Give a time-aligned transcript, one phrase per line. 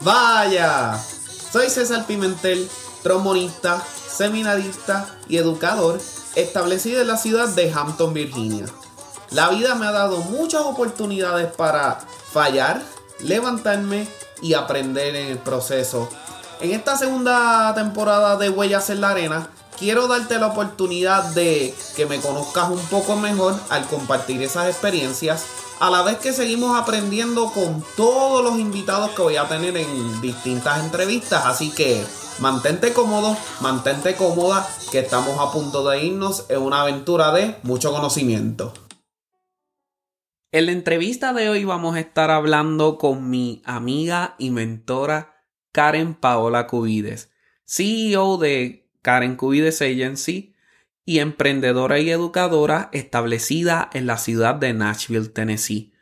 [0.00, 0.98] Vaya,
[1.52, 2.68] soy César Pimentel,
[3.02, 6.00] trombonista, seminarista y educador
[6.34, 8.66] establecido en la ciudad de Hampton, Virginia.
[9.30, 12.00] La vida me ha dado muchas oportunidades para
[12.32, 12.82] fallar,
[13.20, 14.06] levantarme
[14.42, 16.08] y aprender en el proceso.
[16.60, 19.48] En esta segunda temporada de Huellas en la Arena,
[19.78, 25.44] quiero darte la oportunidad de que me conozcas un poco mejor al compartir esas experiencias,
[25.82, 30.20] a la vez que seguimos aprendiendo con todos los invitados que voy a tener en
[30.20, 31.44] distintas entrevistas.
[31.44, 32.04] Así que
[32.38, 37.90] mantente cómodo, mantente cómoda, que estamos a punto de irnos en una aventura de mucho
[37.90, 38.72] conocimiento.
[40.52, 45.34] En la entrevista de hoy vamos a estar hablando con mi amiga y mentora
[45.72, 47.32] Karen Paola Cubides,
[47.64, 50.51] CEO de Karen Cubides Agency
[51.04, 55.92] y emprendedora y educadora establecida en la ciudad de Nashville, Tennessee.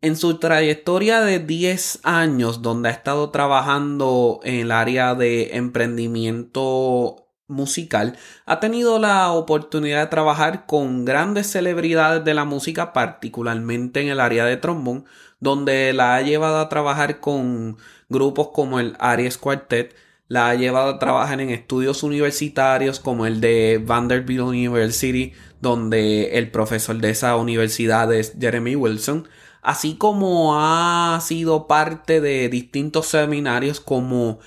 [0.00, 7.28] En su trayectoria de 10 años donde ha estado trabajando en el área de emprendimiento
[7.48, 8.16] musical,
[8.46, 14.20] ha tenido la oportunidad de trabajar con grandes celebridades de la música, particularmente en el
[14.20, 15.06] área de trombón,
[15.40, 19.96] donde la ha llevado a trabajar con grupos como el Aries Quartet,
[20.28, 26.50] la ha llevado a trabajar en estudios universitarios como el de Vanderbilt University, donde el
[26.50, 29.26] profesor de esa universidad es Jeremy Wilson,
[29.62, 34.38] así como ha sido parte de distintos seminarios como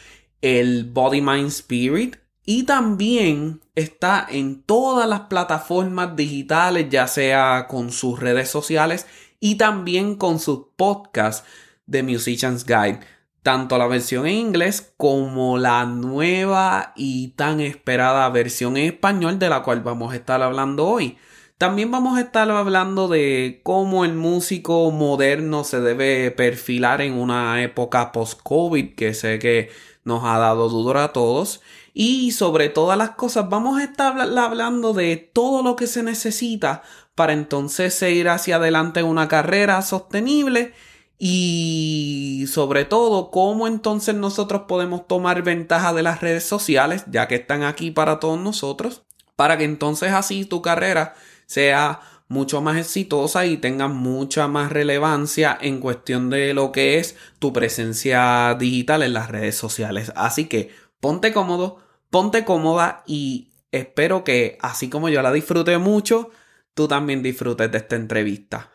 [0.41, 7.91] el Body Mind Spirit, y también está en todas las plataformas digitales, ya sea con
[7.91, 9.05] sus redes sociales
[9.39, 11.47] y también con sus podcasts
[11.85, 12.99] de Musicians Guide.
[13.43, 19.49] Tanto la versión en inglés como la nueva y tan esperada versión en español de
[19.49, 21.17] la cual vamos a estar hablando hoy.
[21.57, 27.61] También vamos a estar hablando de cómo el músico moderno se debe perfilar en una
[27.63, 29.69] época post-COVID que sé que
[30.03, 31.61] nos ha dado duro a todos.
[31.93, 36.83] Y sobre todas las cosas, vamos a estar hablando de todo lo que se necesita
[37.15, 40.73] para entonces seguir hacia adelante en una carrera sostenible
[41.23, 47.35] y sobre todo cómo entonces nosotros podemos tomar ventaja de las redes sociales, ya que
[47.35, 49.03] están aquí para todos nosotros,
[49.35, 51.13] para que entonces así tu carrera
[51.45, 57.15] sea mucho más exitosa y tenga mucha más relevancia en cuestión de lo que es
[57.37, 60.11] tu presencia digital en las redes sociales.
[60.15, 66.31] Así que ponte cómodo, ponte cómoda y espero que así como yo la disfruté mucho,
[66.73, 68.71] tú también disfrutes de esta entrevista.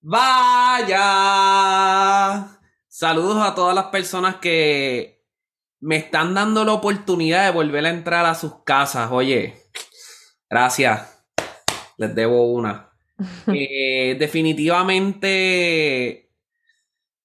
[0.00, 0.98] Vaya.
[2.88, 5.24] Saludos a todas las personas que
[5.80, 9.10] me están dando la oportunidad de volver a entrar a sus casas.
[9.12, 9.54] Oye,
[10.48, 11.24] gracias.
[11.96, 12.84] Les debo una.
[13.48, 16.28] Eh, definitivamente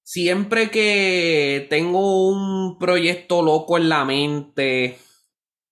[0.04, 4.98] siempre que tengo un proyecto loco en la mente,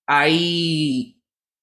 [0.06, 1.22] hay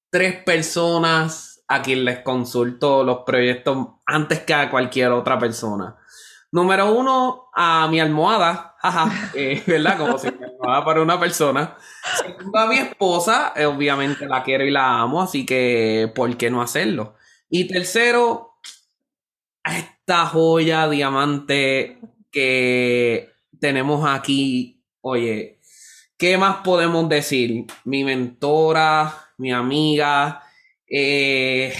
[0.09, 5.95] tres personas a quien les consulto los proyectos antes que a cualquier otra persona.
[6.51, 8.75] Número uno, a mi almohada,
[9.35, 9.99] eh, ¿verdad?
[9.99, 11.77] Como si mi almohada para una persona.
[12.17, 16.49] Segundo, a mi esposa, eh, obviamente la quiero y la amo, así que ¿por qué
[16.49, 17.15] no hacerlo?
[17.51, 18.55] Y tercero,
[19.63, 21.99] a esta joya diamante
[22.31, 25.59] que tenemos aquí, oye,
[26.17, 27.67] ¿qué más podemos decir?
[27.83, 30.48] Mi mentora, mi amiga,
[30.89, 31.73] eh,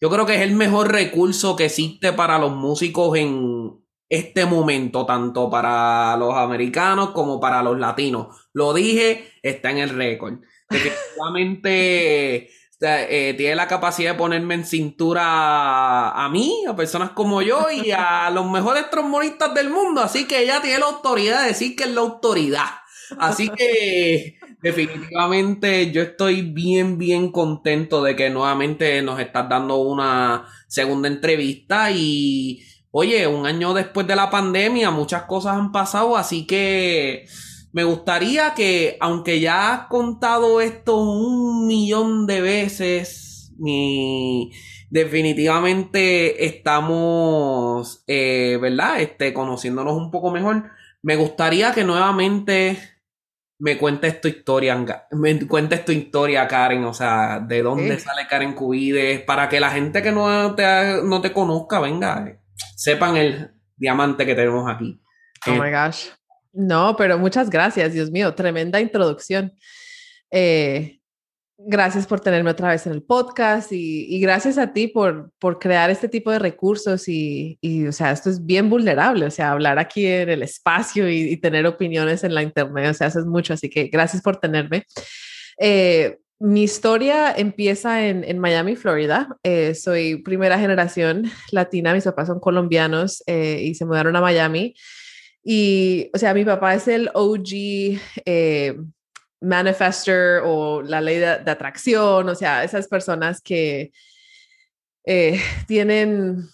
[0.00, 5.06] yo creo que es el mejor recurso que existe para los músicos en este momento,
[5.06, 8.48] tanto para los americanos como para los latinos.
[8.52, 10.38] Lo dije, está en el récord.
[10.68, 12.50] Definitivamente
[12.82, 17.90] eh, tiene la capacidad de ponerme en cintura a, mí, a personas como yo y
[17.90, 20.00] a los mejores trombonistas del mundo.
[20.00, 22.70] Así que ella tiene la autoridad de decir que es la autoridad.
[23.18, 30.46] Así que definitivamente yo estoy bien, bien contento de que nuevamente nos estás dando una
[30.68, 36.46] segunda entrevista y oye, un año después de la pandemia muchas cosas han pasado, así
[36.46, 37.26] que
[37.72, 44.50] me gustaría que, aunque ya has contado esto un millón de veces, mi,
[44.90, 49.00] definitivamente estamos, eh, ¿verdad?
[49.00, 50.70] Este, conociéndonos un poco mejor.
[51.02, 52.78] Me gustaría que nuevamente
[53.60, 58.54] me cuentes tu historia, me cuentes tu historia, Karen, o sea, de dónde sale Karen
[58.54, 62.38] Cubides, para que la gente que no te, no te conozca, venga,
[62.74, 65.00] sepan el diamante que tenemos aquí.
[65.46, 66.06] Oh my gosh.
[66.52, 69.52] No, pero muchas gracias, Dios mío, tremenda introducción.
[70.30, 70.99] Eh,
[71.62, 75.90] Gracias por tenerme otra vez en el podcast y, gracias a ti por, por, crear
[75.90, 79.78] este tipo de recursos y, y, o sea, esto es bien vulnerable, o sea, hablar
[79.78, 83.52] aquí en el espacio y, tener opiniones en la internet, o sea, eso es mucho,
[83.52, 84.84] así que gracias por tenerme.
[85.58, 89.28] Eh, mi historia empieza en, en Miami, Florida.
[89.42, 94.74] Eh, soy primera generación latina, mis papás son colombianos eh, y se mudaron a Miami.
[95.44, 97.98] Y, o sea, mi papá es el OG
[99.40, 103.92] manifester o la ley de, atracción, o sea, esas personas que
[105.04, 106.48] eh, tienen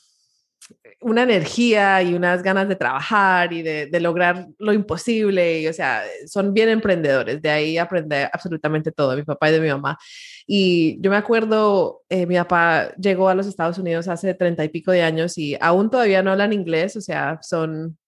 [1.00, 6.02] una energía y unas ganas de trabajar y de, lograr lo imposible, y, o sea,
[6.26, 9.98] son bien emprendedores, de ahí aprendí absolutamente todo, mi papá y de mi mamá.
[10.46, 14.68] Y yo me acuerdo, eh, mi papá llegó a los Estados Unidos hace treinta y
[14.68, 17.98] pico de años y aún todavía no hablan inglés, o sea, son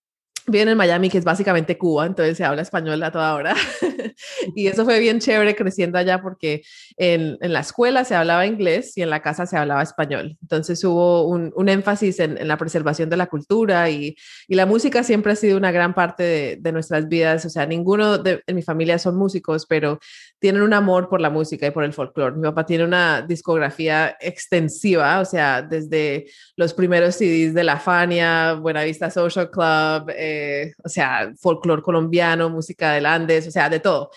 [0.48, 3.54] viene en Miami, que es básicamente Cuba, entonces se habla español a toda hora.
[4.54, 6.62] y eso fue bien chévere creciendo allá porque
[6.96, 10.36] en, en, la escuela se hablaba inglés y en la casa se hablaba español.
[10.42, 14.16] Entonces hubo un, un énfasis en, en, la preservación de la cultura y,
[14.48, 17.44] y, la música siempre ha sido una gran parte de, de nuestras vidas.
[17.44, 19.98] O sea, ninguno de en mi familia son músicos, pero
[20.38, 22.36] tienen un amor por la música y por el folclore.
[22.36, 26.26] Mi papá tiene una discografía extensiva, o sea, desde
[26.56, 32.92] los primeros CDs de La Fania, Buenavista Social Club, eh, o sea, folclore colombiano, música
[32.92, 34.10] del Andes, o sea, de todo.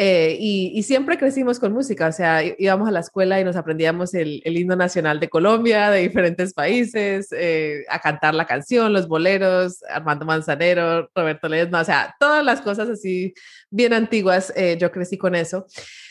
[0.00, 4.14] Eh, y, siempre crecimos con música, o sea, íbamos a la escuela y nos aprendíamos
[4.14, 9.82] el, himno nacional de Colombia, de diferentes países, eh, a cantar la canción, los boleros,
[9.90, 13.34] Armando Manzanero, Roberto Ledesma, o sea, todas las cosas así
[13.70, 15.66] bien antiguas, eh, yo crecí con eso.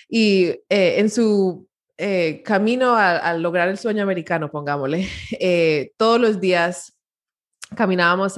[0.10, 1.70] Y en su
[2.44, 5.08] camino a, lograr el sueño americano, pongámosle,
[5.98, 6.94] todos los días
[7.74, 8.36] caminábamos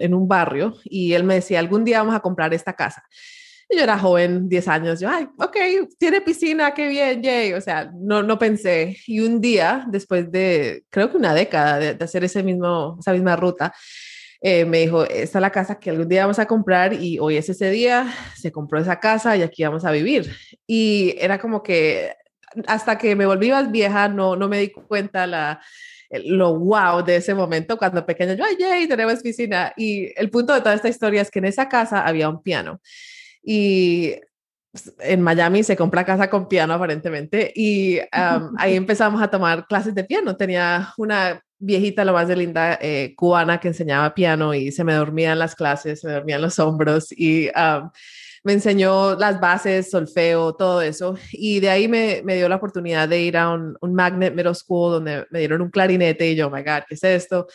[0.00, 3.04] en un barrio y él me decía, algún día vamos a comprar esta casa
[3.70, 5.56] yo era joven, 10 años, yo, ay, ok,
[5.98, 7.52] tiene piscina, qué bien, yay.
[7.54, 8.96] O sea, no, no pensé.
[9.06, 13.36] Y un día, después de, creo que una década de, hacer ese mismo, esa misma
[13.36, 13.74] ruta,
[14.40, 17.36] eh, me dijo, esta es la casa que algún día vamos a comprar y hoy
[17.36, 20.30] es ese día, se compró esa casa y aquí vamos a vivir.
[20.66, 22.12] Y era como que
[22.66, 25.60] hasta que me volví más vieja, no, no me di cuenta la,
[26.10, 29.72] lo wow de ese momento cuando pequeña yo, ay, yay, tenemos piscina.
[29.76, 32.80] Y el punto de toda esta historia es que en esa casa había un piano
[33.44, 34.14] y
[34.98, 40.04] en Miami se compra casa con piano aparentemente y ahí empezamos a tomar clases de
[40.04, 40.36] piano.
[40.36, 44.94] Tenía una viejita, lo más de linda, eh, cubana que enseñaba piano y se me
[44.94, 47.48] dormía en las clases, se me dormían los hombros y
[48.42, 51.16] me enseñó las bases, solfeo, todo eso.
[51.32, 54.54] Y de ahí me, me dio la oportunidad de ir a un, un, magnet middle
[54.54, 57.46] school donde me dieron un clarinete y yo, oh my God, ¿qué es esto?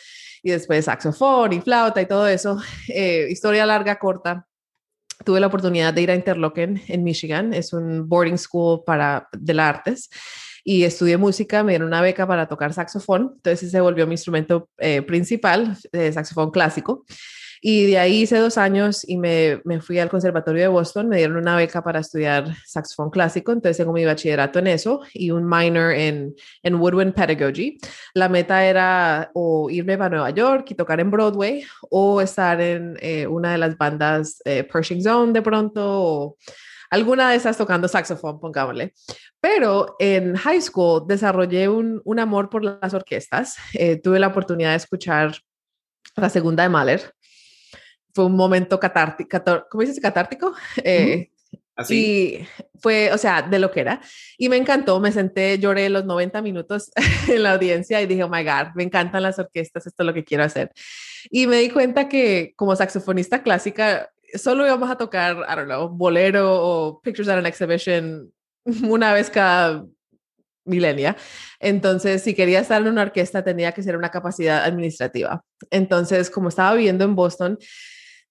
[0.42, 2.60] Y después saxofón y flauta y todo eso.
[2.88, 4.48] Eh, historia larga, corta
[5.24, 9.54] tuve la oportunidad de ir a Interlochen en Michigan, es un boarding school para de
[9.54, 10.10] las artes.
[10.62, 14.12] Y estudié música, me dieron una beca para tocar saxofón, entonces ese se volvió mi
[14.12, 17.04] instrumento eh, principal, eh, saxofón clásico.
[17.62, 21.18] Y de ahí hice dos años y me, me, fui al Conservatorio de Boston, me
[21.18, 25.46] dieron una beca para estudiar saxofón clásico, entonces tengo mi bachillerato en eso y un
[25.46, 27.78] minor en, en Woodwind Pedagogy.
[28.14, 32.96] La meta era o irme para Nueva York y tocar en Broadway o estar en
[33.00, 36.36] eh, una de las bandas eh, Pershing Zone de pronto o
[36.90, 38.94] alguna de esas tocando saxofón, pongámosle.
[39.40, 43.56] Pero en high school desarrollé un, un amor por las orquestas.
[43.74, 45.34] Eh, tuve la oportunidad de escuchar
[46.16, 47.14] la segunda de Mahler,
[48.14, 49.38] fue un momento catártico,
[49.70, 50.00] ¿cómo dices?
[50.00, 50.54] Catártico.
[50.84, 51.30] Eh,
[51.76, 51.94] Así.
[51.94, 52.46] Y
[52.78, 54.02] fue, o sea, de lo que era.
[54.36, 56.90] Y me encantó, me senté, lloré los 90 minutos
[57.28, 60.12] en la audiencia y dije, oh my God, me encantan las orquestas, esto es lo
[60.12, 60.70] que quiero hacer.
[61.30, 65.88] Y me di cuenta que como saxofonista clásica, solo íbamos a tocar, I don't know,
[65.88, 68.30] bolero o Pictures at an Exhibition
[68.84, 69.84] una vez cada
[70.64, 71.16] milenia.
[71.58, 75.42] Entonces, si quería estar en una orquesta, tenía que ser una capacidad administrativa.
[75.70, 77.58] Entonces, como estaba viviendo en Boston,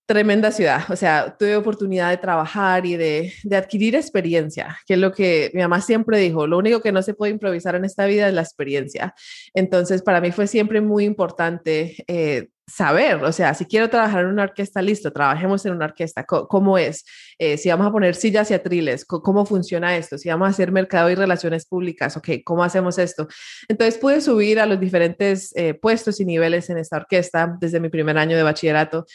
[0.09, 4.99] tremenda ciudad, o sea, tuve oportunidad de trabajar y de, de, adquirir experiencia, que es
[4.99, 8.07] lo que mi mamá siempre dijo, lo único que no se puede improvisar en esta
[8.07, 9.13] vida es la experiencia.
[9.53, 14.31] Entonces, para mí fue siempre muy importante eh, saber, o sea, si quiero trabajar en
[14.31, 17.05] una orquesta, listo, trabajemos en una orquesta, ¿cómo es?
[17.37, 20.17] Eh, si vamos a poner sillas y atriles, ¿cómo funciona esto?
[20.17, 23.27] Si vamos a hacer mercado y relaciones públicas, ok, ¿cómo hacemos esto?
[23.67, 27.89] Entonces pude subir a los diferentes eh, puestos y niveles en esta orquesta desde mi
[27.89, 29.05] primer año de bachillerato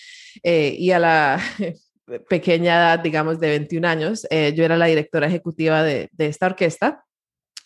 [0.42, 1.40] eh, y a la
[2.28, 7.04] pequeña edad, digamos, de 21 años, yo era la directora ejecutiva de, de esta orquesta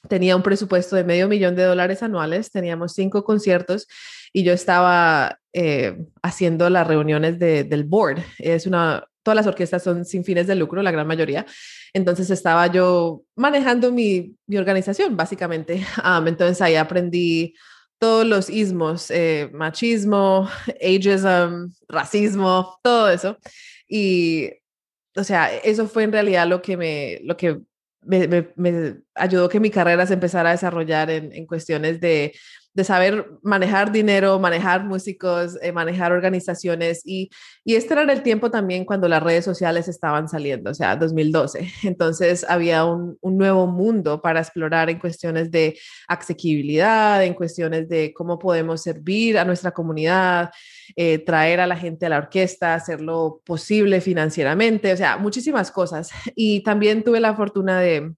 [0.09, 3.89] tenía un presupuesto de medio millón de dólares anuales, teníamos cinco conciertos
[4.33, 8.21] y yo estaba eh, haciendo las reuniones del board.
[8.39, 11.45] Es una todas las orquestas son sin fines de lucro, la gran mayoría.
[11.93, 15.85] Entonces estaba yo manejando mi, mi organización, básicamente.
[16.27, 17.55] entonces ahí aprendí
[17.99, 20.49] todos los ismos, eh, machismo,
[20.81, 23.39] ageism, racismo, todo eso.
[23.89, 24.51] Y,
[25.17, 27.61] o sea, eso fue en realidad lo que me, lo que
[28.03, 32.33] me, ayudó que mi carrera se empezara a desarrollar en, en cuestiones de
[32.79, 37.29] de saber manejar dinero, manejar músicos, eh, manejar organizaciones y,
[37.65, 41.69] y este era el tiempo también cuando las redes sociales estaban saliendo, o sea, 2012.
[41.83, 48.13] Entonces había un, un nuevo mundo para explorar en cuestiones de asequibilidad, en cuestiones de
[48.15, 50.53] cómo podemos servir a nuestra comunidad,
[50.95, 56.11] eh, traer a la gente a la orquesta, hacerlo posible financieramente, o sea, muchísimas cosas.
[56.37, 58.15] Y también tuve la fortuna de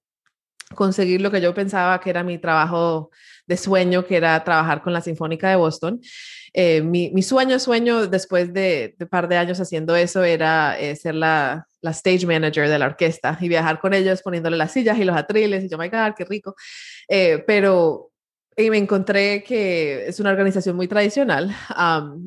[0.75, 3.11] conseguir lo que yo pensaba que era mi trabajo
[3.47, 6.01] de sueño, que era trabajar con la Sinfónica de Boston.
[6.53, 10.95] Eh, mi, mi, sueño, sueño, después de, un par de años haciendo eso, era eh,
[10.95, 14.97] ser la, la, stage manager de la orquesta y viajar con ellos poniéndole las sillas
[14.97, 16.55] y los atriles y yo, my God, qué rico.
[17.07, 18.10] Eh, pero
[18.57, 21.55] y me encontré que es una organización muy tradicional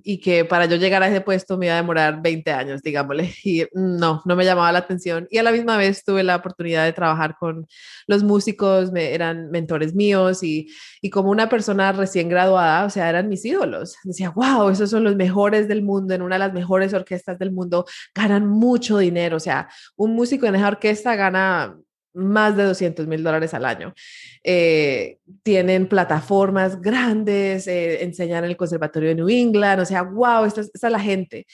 [0.03, 3.35] y que para yo llegar a ese puesto me iba a demorar 20 años, digámosle,
[3.45, 5.27] y no, no me llamaba la atención.
[5.31, 7.67] Y a la misma vez tuve la oportunidad de trabajar con
[8.07, 10.69] los músicos, eran mentores míos y,
[11.03, 13.97] y como una persona recién graduada, o sea, eran mis ídolos.
[14.05, 17.53] Decía, wow, esos son los mejores del mundo, en una de las mejores orquestas del
[17.53, 21.77] mundo, ganan mucho dinero, o sea, un músico en esa orquesta gana
[22.15, 23.95] más de 200 mil dólares al año.
[24.43, 30.45] Eh, tienen plataformas grandes, eh, enseñan en el Conservatorio de New England, o sea, wow,
[30.45, 31.47] esta, esta es la gente.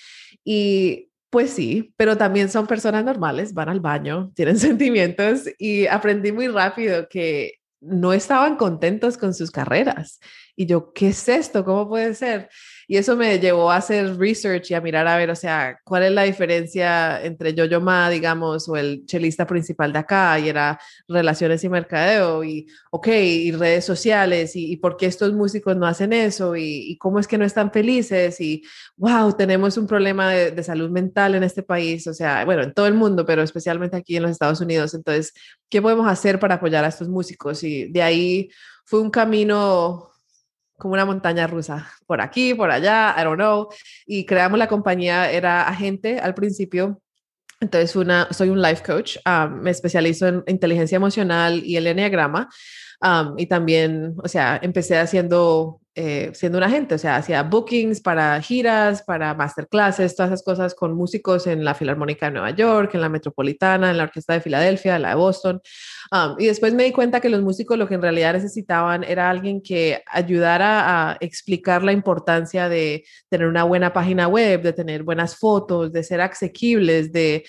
[0.45, 6.33] Y pues sí, pero también son personas normales, van al baño, tienen sentimientos y aprendí
[6.33, 10.21] muy rápido que no estaban contentos con sus carreras.
[10.61, 11.65] Y yo, ¿qué es esto?
[11.65, 12.51] ¿Cómo puede ser?
[12.87, 16.03] Y eso me llevó a hacer research y a mirar a ver, o sea, cuál
[16.03, 20.79] es la diferencia entre Yo-Yo Ma, digamos, o el chelista principal de acá, y era
[21.09, 26.13] relaciones y mercadeo, y ok, y redes sociales, y, por qué estos músicos no hacen
[26.13, 28.63] eso, y, cómo es que no están felices, y
[28.99, 32.75] wow, tenemos un problema de, de salud mental en este país, o sea, bueno, en
[32.75, 34.93] todo el mundo, pero especialmente aquí en los Estados Unidos.
[34.93, 35.33] Entonces,
[35.71, 37.65] ¿qué podemos hacer para apoyar a estos músicos?
[37.65, 38.51] Y de ahí
[38.85, 40.10] fue un camino
[40.81, 43.69] como una montaña rusa, por aquí, por allá, I don't know.
[44.07, 47.01] Y creamos la compañía, era agente al principio.
[47.61, 49.19] Entonces, una, soy un life coach,
[49.51, 52.49] me especializo en inteligencia emocional y el enneagrama.
[53.37, 58.41] Y también, o sea, empecé haciendo, eh, siendo un agente, o sea, hacía bookings para
[58.41, 63.03] giras, para masterclasses, todas esas cosas con músicos en la Filarmónica de Nueva York, en
[63.03, 65.61] la Metropolitana, en la Orquesta de Filadelfia, la de Boston.
[66.39, 69.63] Y después me di cuenta que los músicos lo que en realidad necesitaban era alguien
[69.63, 75.37] que ayudara a explicar la importancia de tener una buena página web, de tener buenas
[75.37, 77.45] fotos, de ser asequibles, de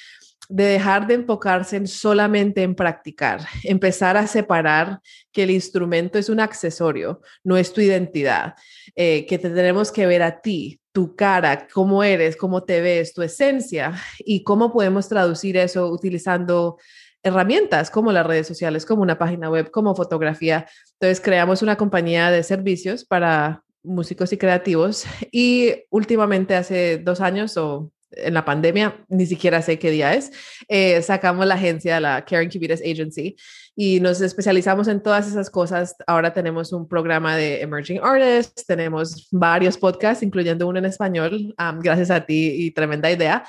[0.51, 5.00] de dejar de enfocarse en solamente en practicar, empezar a separar
[5.32, 8.56] que el instrumento es un accesorio, no es tu identidad,
[8.94, 13.13] eh, que te tenemos que ver a ti, tu cara, cómo eres, cómo te ves,
[13.13, 16.77] tu esencia y cómo podemos traducir eso utilizando
[17.23, 20.67] herramientas como las redes sociales, como una página web, como fotografía.
[20.93, 27.57] Entonces creamos una compañía de servicios para músicos y creativos y últimamente hace dos años
[27.57, 30.32] o en la pandemia, ni siquiera sé qué día es,
[30.68, 33.36] eh, sacamos la agencia, la Karen Cubitas Agency,
[33.75, 35.96] y nos especializamos en todas esas cosas.
[36.06, 42.12] Ahora tenemos un programa de Emerging Artists, tenemos varios podcasts, incluyendo uno en español, gracias
[42.12, 43.44] a ti y tremenda idea.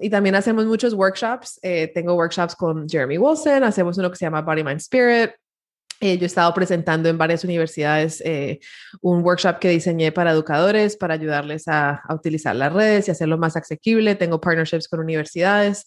[0.00, 1.58] y también hacemos muchos workshops.
[1.62, 5.30] Eh, tengo workshops con Jeremy Wilson, hacemos uno que se llama Body, Mind, Spirit,
[6.00, 8.60] eh, yo he estado presentando en varias universidades eh,
[9.00, 13.56] un workshop que diseñé para educadores para ayudarles a, utilizar las redes y hacerlo más
[13.56, 14.14] asequible.
[14.14, 15.86] Tengo partnerships con universidades.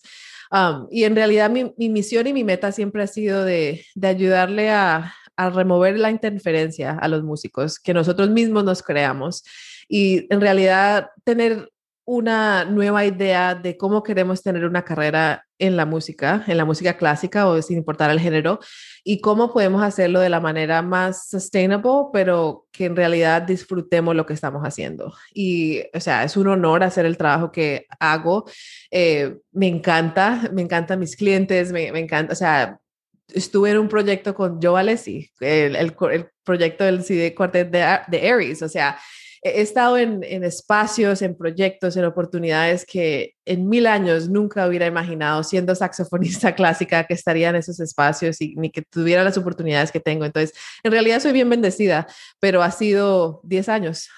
[0.90, 5.14] Y en realidad mi, misión y mi meta siempre ha sido de, de ayudarle a,
[5.38, 9.44] a, remover la interferencia a los músicos, que nosotros mismos nos creamos
[9.88, 11.70] y en realidad tener
[12.10, 16.98] una nueva idea de cómo queremos tener una carrera en la música, en la música
[16.98, 18.60] clásica o sin importar el género,
[19.04, 24.26] y cómo podemos hacerlo de la manera más sustainable, pero que en realidad disfrutemos lo
[24.26, 25.14] que estamos haciendo.
[25.36, 28.50] Y, o sea, es un honor hacer el trabajo que hago.
[28.90, 32.80] Eh, me encanta, me encantan mis clientes, me, encanta, o sea,
[33.28, 38.00] estuve en un proyecto con Joe Alessi, el, el, el proyecto del CD Quartet de,
[38.08, 38.98] de Aries, o sea,
[39.42, 45.44] he estado en, espacios, en proyectos, en oportunidades que en mil años nunca hubiera imaginado,
[45.44, 50.00] siendo saxofonista clásica, que estaría en esos espacios y ni que tuviera las oportunidades que
[50.00, 50.26] tengo.
[50.26, 50.54] Entonces,
[50.84, 52.08] en realidad soy bien bendecida,
[52.40, 54.10] pero ha sido 10 años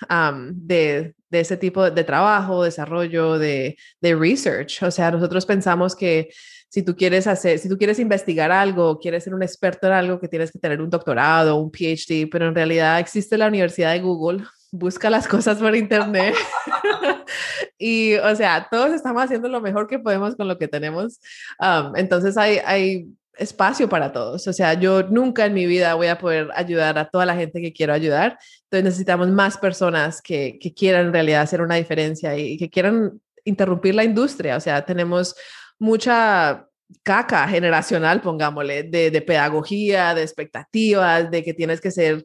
[0.53, 4.81] de, de ese tipo de trabajo, desarrollo, de, de research.
[4.83, 6.29] O sea, nosotros pensamos que
[6.71, 10.19] si tú quieres hacer, si tú quieres investigar algo, quieres ser un experto en algo,
[10.21, 13.99] que tienes que tener un doctorado, un PhD, pero en realidad existe la Universidad de
[13.99, 16.35] Google, busca las cosas por internet.
[17.77, 21.19] y, o sea, todos estamos haciendo lo mejor que podemos con lo que tenemos.
[21.59, 24.47] Um, entonces hay, hay espacio para todos.
[24.47, 27.61] O sea, yo nunca en mi vida voy a poder ayudar a toda la gente
[27.61, 28.37] que quiero ayudar.
[28.63, 33.21] Entonces necesitamos más personas que, que quieran en realidad hacer una diferencia y que quieran
[33.43, 34.57] interrumpir la industria.
[34.57, 35.35] O sea, tenemos
[35.79, 36.67] mucha
[37.03, 42.23] caca generacional, pongámosle, de, pedagogía, de expectativas, de que tienes que ser,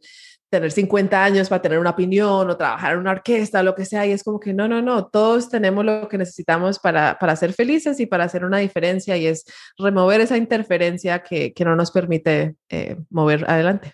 [0.56, 4.06] tener 50 años para tener una opinión o trabajar en una orquesta, lo que sea,
[4.06, 7.52] y es como que no, no, no, todos tenemos lo que necesitamos para, para ser
[7.52, 9.44] felices y para hacer una diferencia, y es
[9.78, 13.92] remover esa interferencia que, que no nos permite eh, mover adelante.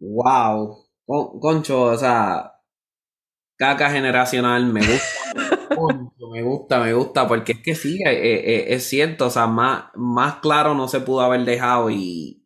[0.00, 2.52] Wow, Concho, o sea,
[3.56, 5.60] caca generacional, me gusta
[6.30, 9.46] me gusta, me gusta, porque es que sí, eh, eh, eh, es cierto, o sea,
[9.46, 12.44] más, más claro no se pudo haber dejado y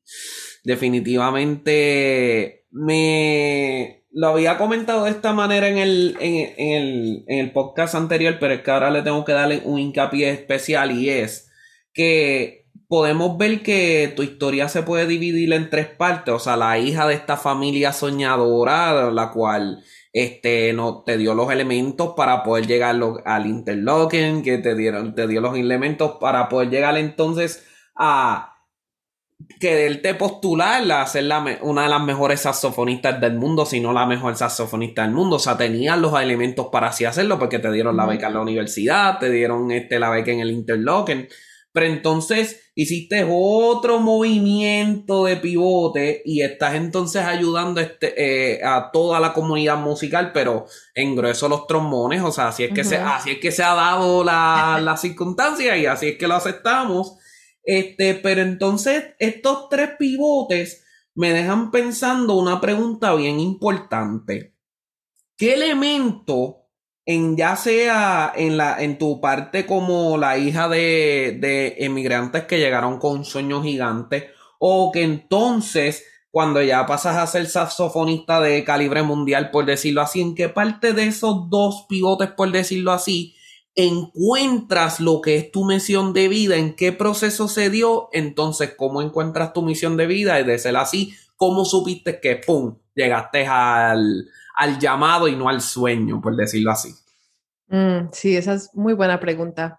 [0.64, 8.54] definitivamente me lo había comentado de esta manera en el, en, el, podcast anterior, pero
[8.54, 11.50] es que ahora le tengo que darle un hincapié especial y es
[11.92, 16.76] que podemos ver que tu historia se puede dividir en tres partes, o sea, la
[16.78, 22.66] hija de esta familia soñadora, la cual este, no, te dio los elementos para poder
[22.66, 27.64] llegar al interlocking, que te dieron, te dio los elementos para poder llegar entonces
[27.94, 28.53] a
[29.58, 34.06] te postularla a ser la, una de las mejores saxofonistas del mundo, si no la
[34.06, 35.36] mejor saxofonista del mundo.
[35.36, 38.40] O sea, tenían los elementos para así hacerlo, porque te dieron la beca en la
[38.40, 41.28] universidad, te dieron este, la beca en el interlocking.
[41.72, 49.18] Pero entonces hiciste otro movimiento de pivote y estás entonces ayudando este, eh, a toda
[49.18, 53.32] la comunidad musical, pero en grueso los trombones, o sea, así es que, se, así
[53.32, 57.16] es que se ha dado la, la circunstancia y así es que lo aceptamos.
[57.64, 64.54] Este, pero entonces estos tres pivotes me dejan pensando una pregunta bien importante.
[65.36, 66.64] ¿Qué elemento
[67.06, 72.58] en ya sea en la en tu parte como la hija de, de emigrantes que
[72.58, 78.64] llegaron con un sueño gigante o que entonces cuando ya pasas a ser saxofonista de
[78.64, 83.33] calibre mundial por decirlo así en qué parte de esos dos pivotes por decirlo así
[83.76, 89.02] encuentras lo que es tu misión de vida en qué proceso se dio entonces cómo
[89.02, 94.28] encuentras tu misión de vida y de ser así cómo supiste que pum llegaste al
[94.54, 96.94] al llamado y no al sueño, por decirlo así?
[97.68, 99.78] Mm, sí, esa es muy buena pregunta.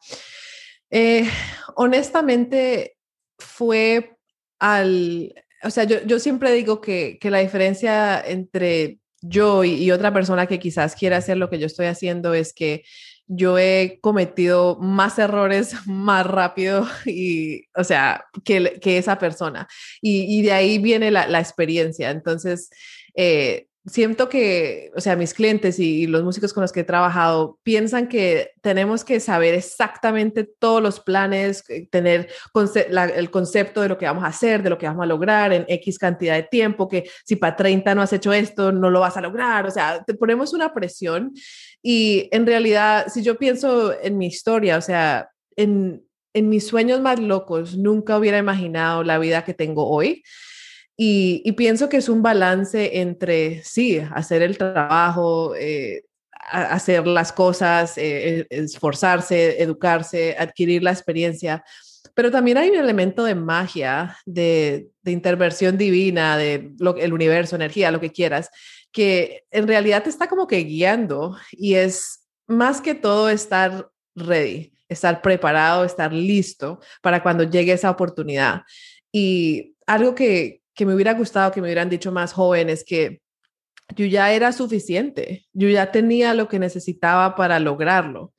[0.90, 1.28] Eh,
[1.76, 2.98] honestamente,
[3.38, 4.18] fue
[4.60, 10.60] al, o sea, yo, siempre digo que, la diferencia entre yo y, otra persona que
[10.60, 12.84] quizás quiera hacer lo que yo estoy haciendo es que
[13.28, 19.68] yo he cometido más errores más rápido y, o sea, que, esa persona.
[20.02, 22.12] Y, de ahí viene la, la experiencia.
[22.12, 22.70] Entonces,
[23.16, 27.60] eh, siento que, o sea, mis clientes y, los músicos con los que he trabajado
[27.64, 32.30] piensan que tenemos que saber exactamente todos los planes, eh, tener
[33.16, 35.66] el concepto de lo que vamos a hacer, de lo que vamos a lograr en
[35.68, 39.18] X cantidad de tiempo, que si para 30 no has hecho esto, no lo vas
[39.18, 39.68] a lograr.
[39.68, 41.34] O sea, te ponemos una presión
[41.82, 47.02] y en realidad, si yo pienso en mi historia, o sea, en, en mis sueños
[47.02, 50.24] más locos, nunca hubiera imaginado la vida que tengo hoy.
[50.98, 57.98] Y, pienso que es un balance entre, sí, hacer el trabajo, eh, hacer las cosas,
[57.98, 61.66] eh, e, esforzarse, educarse, adquirir la experiencia,
[62.14, 67.58] pero también hay un elemento de magia, de, de intervención divina, de lo, el universo,
[67.58, 68.50] energía, lo que quieras,
[68.94, 75.22] que en realidad está como que guiando y es más que todo estar ready, estar
[75.22, 78.62] preparado, estar listo para cuando llegue esa oportunidad.
[79.12, 83.22] Y algo que, que me hubiera gustado que me hubieran dicho más jóvenes que
[83.96, 88.34] yo ya era suficiente, yo ya tenía lo que necesitaba para lograrlo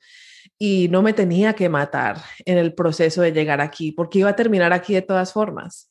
[0.59, 4.35] y no me tenía que matar en el proceso de llegar aquí, porque iba a
[4.35, 5.87] terminar aquí de todas formas.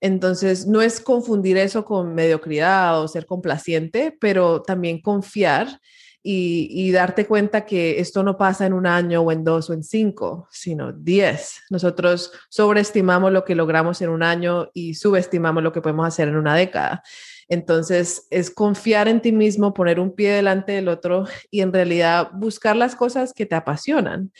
[0.00, 5.80] Entonces, no es confundir eso con mediocridad o ser complaciente, pero también confiar
[6.22, 9.82] y, darte cuenta que esto no pasa en un año o en dos o en
[9.82, 11.62] cinco, sino diez.
[11.70, 16.36] Nosotros sobreestimamos lo que logramos en un año y subestimamos lo que podemos hacer en
[16.36, 17.02] una década.
[17.48, 22.30] Entonces, es confiar en ti mismo, poner un pie delante del otro y en realidad
[22.34, 24.30] buscar las cosas que te apasionan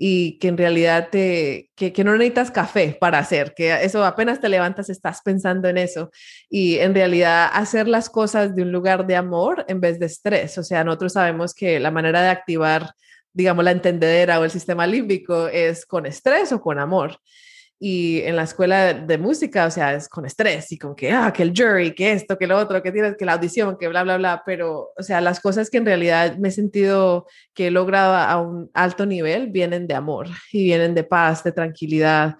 [0.00, 4.40] y que en realidad te, que, que, no necesitas café para hacer, que eso apenas
[4.40, 6.12] te levantas estás pensando en eso
[6.48, 10.56] y en realidad hacer las cosas de un lugar de amor en vez de estrés.
[10.56, 12.92] O sea, nosotros sabemos que la manera de activar,
[13.32, 17.18] digamos, la entendedera o el sistema límbico es con estrés o con amor
[17.80, 21.32] y en la escuela de música, o sea, es con estrés y con que, ah,
[21.32, 24.02] que el jury, que esto, que lo otro, que tienes, que la audición, que bla,
[24.02, 27.70] bla, bla, pero, o sea, las cosas que en realidad me he sentido que he
[27.70, 32.36] logrado a un alto nivel vienen de amor y vienen de paz, de tranquilidad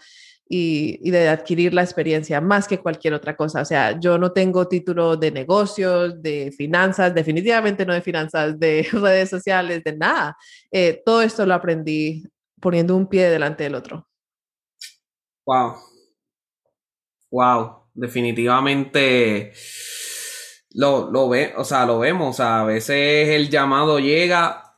[0.49, 3.61] y, y de adquirir la experiencia más que cualquier otra cosa.
[3.61, 8.89] O sea, yo no tengo título de negocios, de finanzas, definitivamente no de finanzas, de
[8.93, 10.37] redes sociales, de nada.
[10.73, 12.25] Eh, todo esto lo aprendí
[12.61, 14.08] poniendo un pie delante del otro.
[15.49, 15.77] Wow.
[17.31, 17.85] Wow.
[17.95, 19.55] Definitivamente
[20.75, 22.39] lo, lo ve, o sea, lo vemos.
[22.41, 24.77] a veces el llamado llega,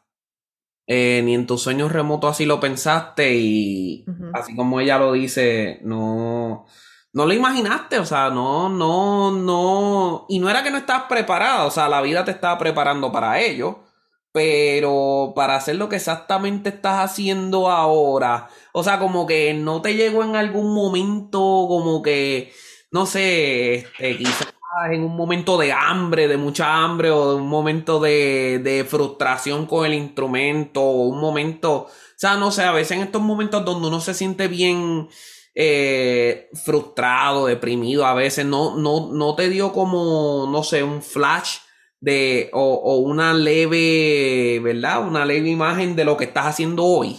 [0.87, 5.81] eh, ni en tus sueños remotos así lo pensaste, y así como ella lo dice,
[5.83, 6.67] no,
[7.13, 10.27] no lo imaginaste, o sea, no, no, no.
[10.29, 13.41] Y no era que no estabas preparado, o sea, la vida te estaba preparando para
[13.41, 13.90] ello
[14.33, 19.95] pero para hacer lo que exactamente estás haciendo ahora, o sea, como que no te
[19.95, 21.39] llegó en algún momento,
[21.69, 22.53] como que,
[22.91, 24.55] no sé, este, quizás
[24.93, 29.67] en un momento de hambre, de mucha hambre, o de un momento de, de frustración
[29.67, 33.65] con el instrumento, o un momento, o sea, no sé, a veces en estos momentos
[33.65, 35.09] donde uno se siente bien
[35.55, 41.59] eh, frustrado, deprimido, a veces no, no, no te dio como, no sé, un flash
[42.01, 45.07] de, o, una leve, ¿verdad?
[45.07, 47.17] Una leve imagen de lo que estás haciendo hoy.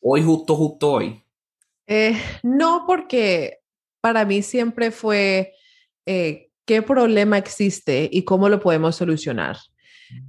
[0.00, 1.22] Hoy, justo, justo hoy.
[1.86, 3.60] Eh, no, porque
[4.00, 5.54] para mí siempre fue
[6.04, 9.56] eh, qué problema existe y cómo lo podemos solucionar.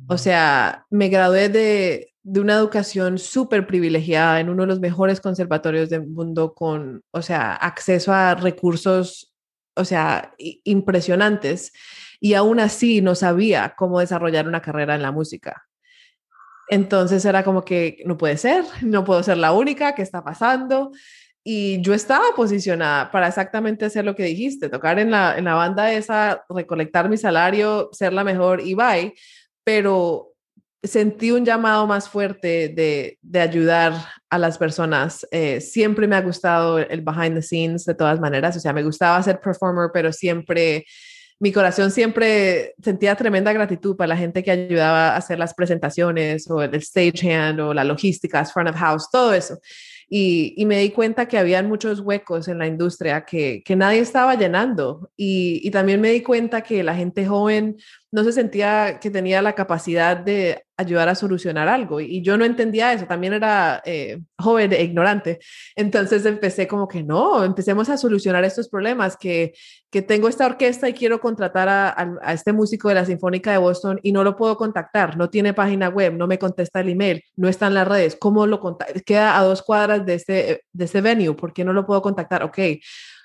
[0.08, 5.22] O sea, me gradué de, de una educación súper privilegiada en uno de los mejores
[5.22, 9.34] conservatorios del mundo con, o sea, acceso a recursos,
[9.76, 11.74] o sea, impresionantes
[12.20, 15.66] y aún así no sabía cómo desarrollar una carrera en la música.
[16.70, 20.92] Entonces era como que no puede ser, no puedo ser la única que está pasando.
[21.44, 25.54] Y yo estaba posicionada para exactamente hacer lo que dijiste, tocar en la, en la
[25.54, 29.14] banda esa, recolectar mi salario, ser la mejor y bye,
[29.64, 30.34] pero
[30.84, 33.94] sentí un llamado más fuerte de, de ayudar
[34.30, 35.26] a las personas.
[35.32, 38.84] Eh, siempre me ha gustado el behind the scenes de todas maneras, o sea, me
[38.84, 40.86] gustaba ser performer, pero siempre
[41.40, 46.50] mi corazón siempre sentía tremenda gratitud para la gente que ayudaba a hacer las presentaciones
[46.50, 49.60] o el stagehand o la logística, front of house, todo eso.
[50.10, 55.12] Y, me di cuenta que habían muchos huecos en la industria que, nadie estaba llenando.
[55.18, 57.78] Y, también me di cuenta que la gente joven
[58.12, 62.00] no se sentía que tenía la capacidad de ayudar a solucionar algo.
[62.00, 65.40] Y yo no entendía eso, también era eh, joven e ignorante.
[65.76, 69.54] Entonces empecé como que no, empecemos a solucionar estos problemas, que,
[69.90, 74.00] que tengo esta orquesta y quiero contratar a, este músico de la Sinfónica de Boston
[74.04, 77.50] y no lo puedo contactar, no tiene página web, no me contesta el email, no
[77.50, 79.00] está en las redes, ¿cómo lo contacto?
[79.06, 82.44] Queda a dos cuadras de este, de este venue, ¿por qué no lo puedo contactar?
[82.44, 82.60] Ok,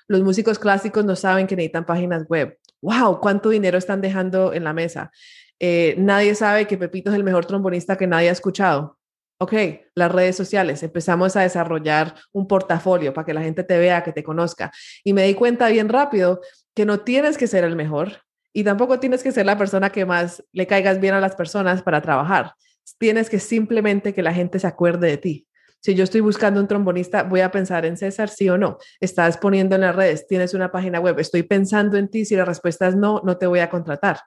[0.07, 2.57] los músicos clásicos no saben que necesitan páginas web.
[2.83, 3.21] ¡Wow!
[3.21, 5.09] ¿Cuánto dinero están dejando en la mesa?
[5.57, 8.99] Eh, nadie sabe que Pepito es el mejor trombonista que nadie ha escuchado.
[9.39, 9.53] Ok,
[9.95, 14.11] las redes sociales, empezamos a desarrollar un portafolio para que la gente te vea, que
[14.11, 14.69] te conozca.
[15.03, 16.41] Y me di cuenta bien rápido
[16.75, 20.05] que no tienes que ser el mejor y tampoco tienes que ser la persona que
[20.05, 22.53] más le caigas bien a las personas para trabajar.
[22.97, 25.47] Tienes que simplemente que la gente se acuerde de ti.
[25.83, 28.77] Si yo estoy buscando un trombonista, voy a pensar en César, sí o no.
[29.01, 32.23] Estás poniendo en las redes, tienes una página web, estoy pensando en ti.
[32.23, 34.21] Si la respuesta es no, no te voy a contratar.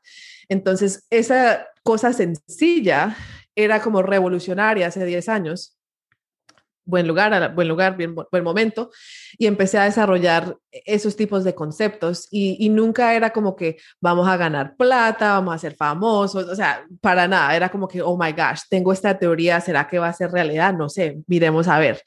[0.51, 3.17] Entonces, esa cosa sencilla
[3.55, 5.76] era como revolucionaria hace 10 años
[6.87, 8.91] buen lugar, buen lugar, bien, buen momento,
[9.37, 14.37] y empecé a desarrollar esos tipos de conceptos y, nunca era como que vamos a
[14.37, 18.33] ganar plata, vamos a ser famosos, o sea, para nada, era como que, oh my
[18.33, 20.75] gosh, tengo esta teoría, ¿será que va a ser realidad?
[20.75, 22.03] No sé, miremos a ver.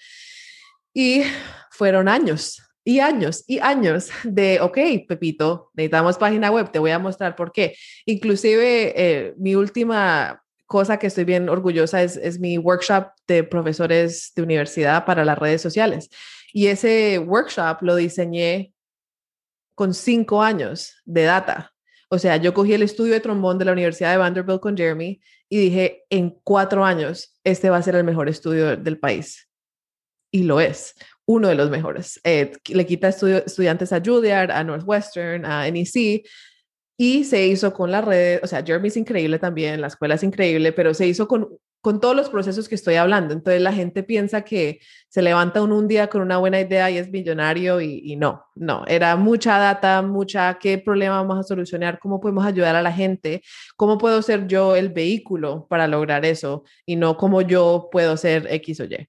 [0.94, 1.24] Y
[1.72, 7.00] fueron años y años y años de, ok, Pepito, necesitamos página web, te voy a
[7.00, 7.76] mostrar por qué.
[8.06, 14.44] Inclusive eh, mi última cosa que estoy bien orgullosa es, mi workshop de profesores de
[14.44, 16.12] universidad para las redes sociales.
[16.54, 18.72] Y ese workshop lo diseñé
[19.74, 21.74] con cinco años de data,
[22.10, 25.20] O sea, yo cogí el estudio de trombón de la Universidad de Vanderbilt con Jeremy
[25.50, 29.50] y dije, en cuatro años, este va a ser el mejor estudio del país.
[30.32, 30.94] Y lo es,
[31.26, 32.20] uno de los mejores.
[32.24, 36.28] Eh, le quita estudiantes a Juilliard, a Northwestern, a NEC,
[37.02, 40.24] y se hizo con las redes, o sea, Jeremy es increíble también, la escuela es
[40.24, 41.48] increíble, pero se hizo con,
[41.80, 43.34] con todos los procesos que estoy hablando.
[43.34, 47.10] Entonces la gente piensa que se levanta un, día con una buena idea y es
[47.10, 52.20] millonario y, y, no, no, era mucha data, mucha, qué problema vamos a solucionar, cómo
[52.20, 53.44] podemos ayudar a la gente,
[53.78, 58.46] cómo puedo ser yo el vehículo para lograr eso y no cómo yo puedo ser
[58.52, 59.08] X o Y.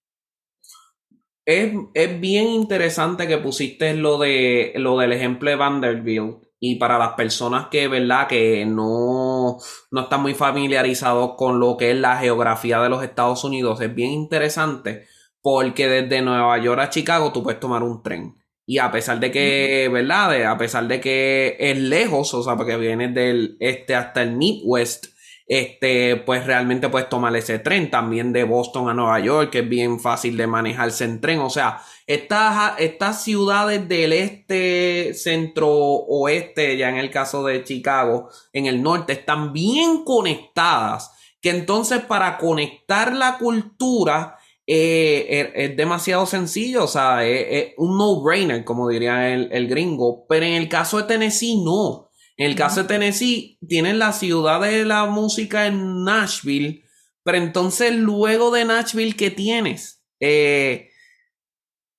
[1.45, 6.99] Es, es bien interesante que pusiste lo, de, lo del ejemplo de Vanderbilt y para
[6.99, 8.29] las personas que, ¿verdad?
[8.29, 9.57] Que no,
[9.91, 13.95] no están muy familiarizados con lo que es la geografía de los Estados Unidos, es
[13.95, 15.07] bien interesante
[15.43, 18.37] porque desde Nueva York a Chicago tú puedes tomar un tren.
[18.67, 20.45] Y a pesar de que, ¿verdad?
[20.45, 25.07] a pesar de que es lejos, o sea, porque vienes del este hasta el Midwest,
[25.51, 27.91] este, pues realmente puedes tomar ese tren.
[27.91, 31.41] También de Boston a Nueva York, que es bien fácil de manejarse en tren.
[31.41, 38.31] O sea, estas, estas ciudades del este, centro, oeste, ya en el caso de Chicago,
[38.53, 41.11] en el norte, están bien conectadas.
[41.43, 47.99] Que entonces para conectar la cultura eh, er, es, demasiado sencillo, o sea, es, un
[47.99, 50.27] no-brainer, como diría el, el gringo.
[50.29, 52.10] Pero en el caso de Tennessee, no.
[52.41, 56.83] En el caso de Tennessee, tienen la ciudad de la música en Nashville,
[57.23, 60.03] pero entonces luego de Nashville, ¿qué tienes?
[60.21, 60.89] Eh,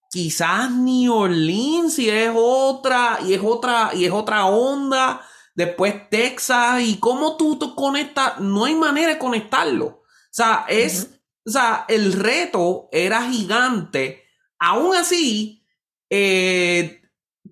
[0.10, 5.24] quizás New Orleans y es otra, y es otra, y es otra onda.
[5.54, 9.86] Después Texas, y cómo tú, tú conectas, no hay manera de conectarlo.
[9.86, 14.24] O sea, es, o sea, el reto era gigante.
[14.58, 15.64] Aún así,
[16.10, 17.00] eh,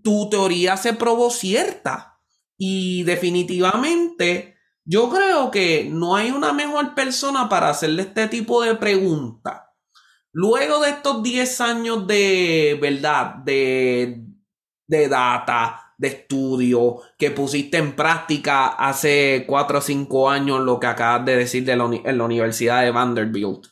[0.03, 2.08] tu teoría se probó cierta.
[2.61, 8.75] Y definitivamente, yo creo que no hay una mejor persona para hacerle este tipo de
[8.75, 9.61] preguntas.
[10.33, 14.25] Luego de estos 10 años de verdad, de,
[14.87, 20.87] de data, de estudio, que pusiste en práctica hace 4 o 5 años lo que
[20.87, 23.67] acabas de decir de la, en la Universidad de Vanderbilt.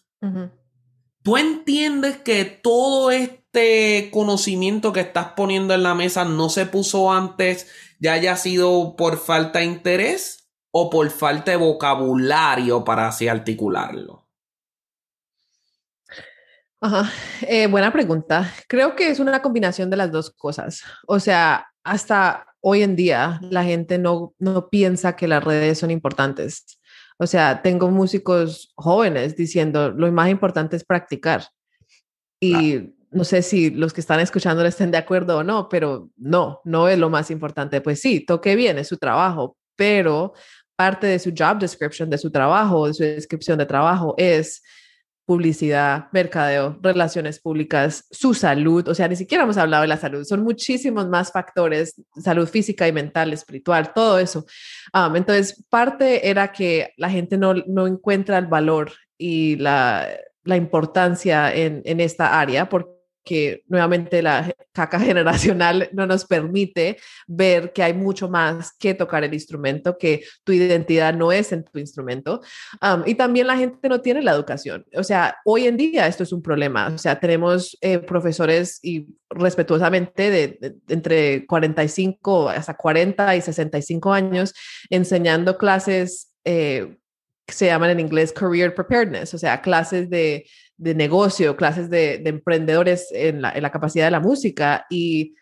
[1.28, 7.12] ¿Tú entiendes que todo este conocimiento que estás poniendo en la mesa no se puso
[7.12, 7.68] antes
[8.00, 14.30] ya haya sido por falta de interés o por falta de vocabulario para así articularlo?
[16.80, 17.12] Ajá,
[17.42, 18.50] eh, buena pregunta.
[18.70, 20.82] Creo que es una combinación de las dos cosas.
[21.08, 25.92] O sea, hasta hoy en día la gente no, no piensa que las redes son
[25.92, 26.77] importantes.
[27.18, 31.48] O sea, tengo músicos jóvenes diciendo lo más importante es practicar.
[32.40, 36.62] Y no sé si los que están escuchando estén de acuerdo o no, pero no,
[36.64, 37.82] no es lo más importante.
[37.82, 40.34] Pues sí, toque bien, es su trabajo, pero
[40.76, 44.62] parte de su job description, de su trabajo, de su descripción de trabajo es
[45.28, 50.24] publicidad, mercadeo, relaciones públicas, su salud, o sea, ni siquiera hemos hablado de la salud,
[50.24, 54.46] son muchísimos más factores, salud física y mental, espiritual, todo eso.
[54.94, 60.08] Um, entonces, parte era que la gente no, no encuentra el valor y la,
[60.46, 62.97] la importancia en, en esta área, porque
[63.28, 69.24] que nuevamente la caca generacional no nos permite ver que hay mucho más que tocar
[69.24, 72.42] el instrumento, que tu identidad no es en tu instrumento.
[73.06, 74.86] y también la gente no tiene la educación.
[74.96, 76.88] O sea, hoy en día esto es un problema.
[76.88, 84.54] O sea, tenemos eh, profesores y respetuosamente de, entre 45 hasta 40 y 65 años
[84.90, 86.96] enseñando clases eh,
[87.46, 90.46] que se llaman en inglés career preparedness, o sea, clases de
[90.78, 95.36] de negocio, clases de, emprendedores en la, capacidad de la música y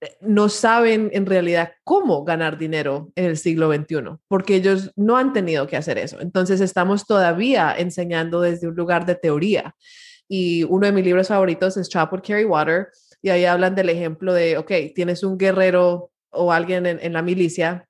[0.00, 5.16] eh, no saben en realidad cómo ganar dinero en el siglo XXI, porque ellos no
[5.16, 6.20] han tenido que hacer eso.
[6.20, 9.76] Entonces estamos todavía enseñando desde un lugar de teoría.
[10.26, 12.88] Y uno de mis libros favoritos es Chop Carry Water,
[13.20, 17.22] y ahí hablan del ejemplo de, ok, tienes un guerrero o alguien en, en la
[17.22, 17.88] milicia,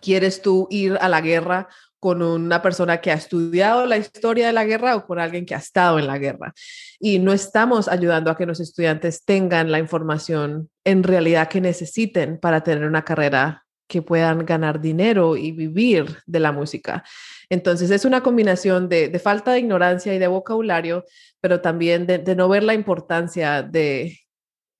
[0.00, 1.68] quieres tú ir a la guerra
[2.06, 5.56] con una persona que ha estudiado la historia de la guerra o con alguien que
[5.56, 6.54] ha estado en la guerra.
[7.00, 12.38] Y no estamos ayudando a que los estudiantes tengan la información en realidad que necesiten
[12.38, 17.02] para tener una carrera que puedan ganar dinero y vivir de la música.
[17.50, 21.04] Entonces es una combinación de, falta de ignorancia y de vocabulario,
[21.40, 24.16] pero también de, no ver la importancia de,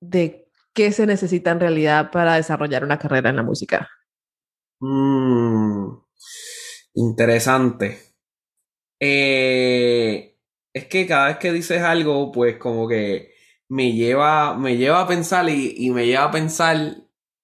[0.00, 3.90] de qué se necesita en realidad para desarrollar una carrera en la música.
[4.78, 6.05] Mm.
[6.96, 7.98] Interesante.
[9.00, 10.38] Eh,
[10.72, 13.34] es que cada vez que dices algo, pues como que
[13.68, 16.96] me lleva, me lleva a pensar y, me lleva a pensar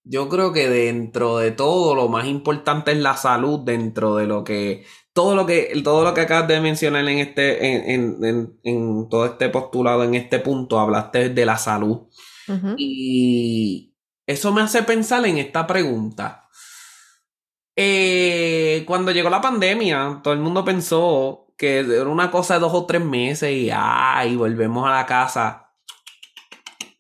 [0.05, 4.43] yo creo que dentro de todo lo más importante es la salud dentro de lo
[4.43, 9.49] que todo lo que todo lo que acabas de mencionar en este en, todo este
[9.49, 12.09] postulado en este punto hablaste de la salud.
[12.77, 13.95] Y
[14.27, 16.42] eso me hace pensar en esta pregunta
[17.77, 22.73] eh, cuando llegó la pandemia todo el mundo pensó que era una cosa de dos
[22.75, 25.63] o tres meses y ay volvemos a la casa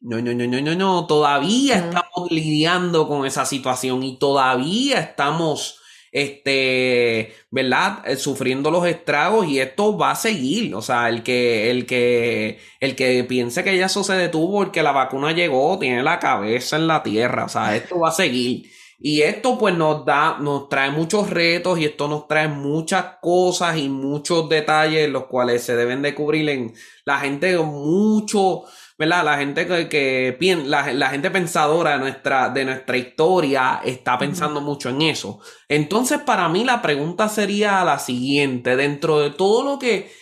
[0.02, 1.06] no, no, no, no, no, no.
[1.06, 5.80] Todavía estamos lidiando con esa situación y todavía estamos,
[6.10, 8.02] este, ¿verdad?
[8.04, 10.74] Eh, sufriendo los estragos y esto va a seguir.
[10.74, 14.82] O sea, el que, el que, el que piense que ya eso se detuvo porque
[14.82, 17.44] la vacuna llegó, tiene la cabeza en la tierra.
[17.44, 18.70] O sea, esto va a seguir.
[19.04, 23.76] Y esto pues nos da, nos trae muchos retos y esto nos trae muchas cosas
[23.76, 26.72] y muchos detalles los cuales se deben de cubrir en
[27.04, 28.62] la gente mucho,
[28.96, 29.24] ¿verdad?
[29.24, 34.90] La gente que, que la, gente pensadora de nuestra, de nuestra historia está pensando mucho
[34.90, 35.40] en eso.
[35.68, 38.76] Entonces, para mí la pregunta sería la siguiente.
[38.76, 40.12] Dentro de todo lo que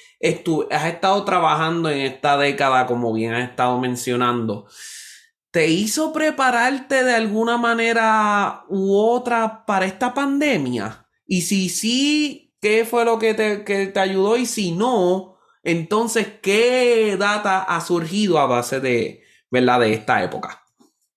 [0.71, 4.67] has estado trabajando en esta década, como bien has estado mencionando,
[5.51, 11.07] ¿te hizo prepararte de alguna manera u otra para esta pandemia?
[11.27, 14.37] Y si sí, ¿qué fue lo que te, que te ayudó?
[14.37, 19.81] Y si no, entonces, ¿qué data ha surgido a base de, ¿verdad?
[19.81, 20.63] de esta época?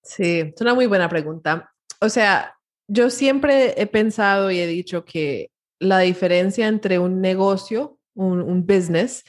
[0.03, 1.73] Sí, es una muy buena pregunta.
[2.01, 7.97] O sea, yo siempre he pensado y he dicho que la diferencia entre un negocio,
[8.13, 9.23] un, business,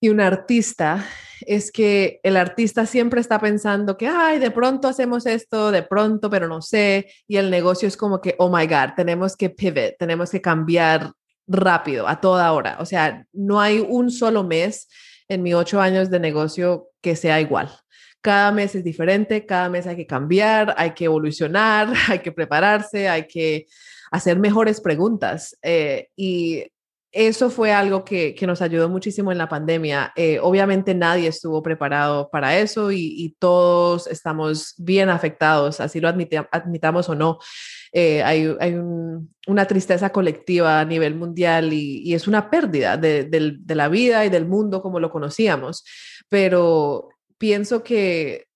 [0.00, 1.06] y un artista
[1.46, 6.30] es que el artista siempre está pensando que, ay, de pronto hacemos esto, de pronto,
[6.30, 9.96] pero no sé, y el negocio es como que, oh my God, tenemos que pivot,
[9.98, 11.12] tenemos que cambiar
[11.46, 12.76] rápido, a toda hora.
[12.80, 14.88] O sea, no hay un solo mes
[15.28, 17.70] en mis ocho años de negocio que sea igual.
[18.20, 23.08] Cada mes es diferente, cada mes hay que cambiar, hay que evolucionar, hay que prepararse,
[23.08, 23.66] hay que
[24.10, 25.56] hacer mejores preguntas.
[25.62, 26.66] Eh, y
[27.10, 30.12] eso fue algo que, nos ayudó muchísimo en la pandemia.
[30.14, 37.08] Eh, obviamente nadie estuvo preparado para eso y, todos estamos bien afectados, así lo admitamos
[37.08, 37.38] o no.
[37.92, 38.46] Eh, hay,
[39.46, 44.46] una tristeza colectiva a nivel mundial y, es una pérdida de, la vida y del
[44.46, 45.84] mundo como lo conocíamos.
[46.28, 48.48] Pero pienso que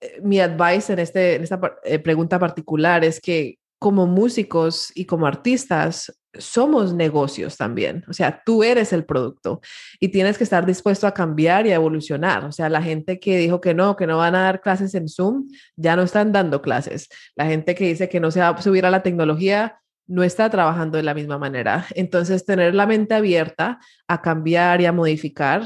[0.00, 1.60] eh, mi advice en, este, en esta
[2.02, 8.04] pregunta particular es que como músicos y como artistas somos negocios también.
[8.08, 9.60] O sea, tú eres el producto
[10.00, 12.44] y tienes que estar dispuesto a cambiar y a evolucionar.
[12.44, 15.08] O sea, la gente que dijo que no, que no van a dar clases en
[15.08, 17.08] Zoom, ya no están dando clases.
[17.36, 20.48] La gente que dice que no se va a subir a la tecnología, no está
[20.50, 21.86] trabajando de la misma manera.
[21.94, 25.62] Entonces, tener la mente abierta a cambiar y a modificar.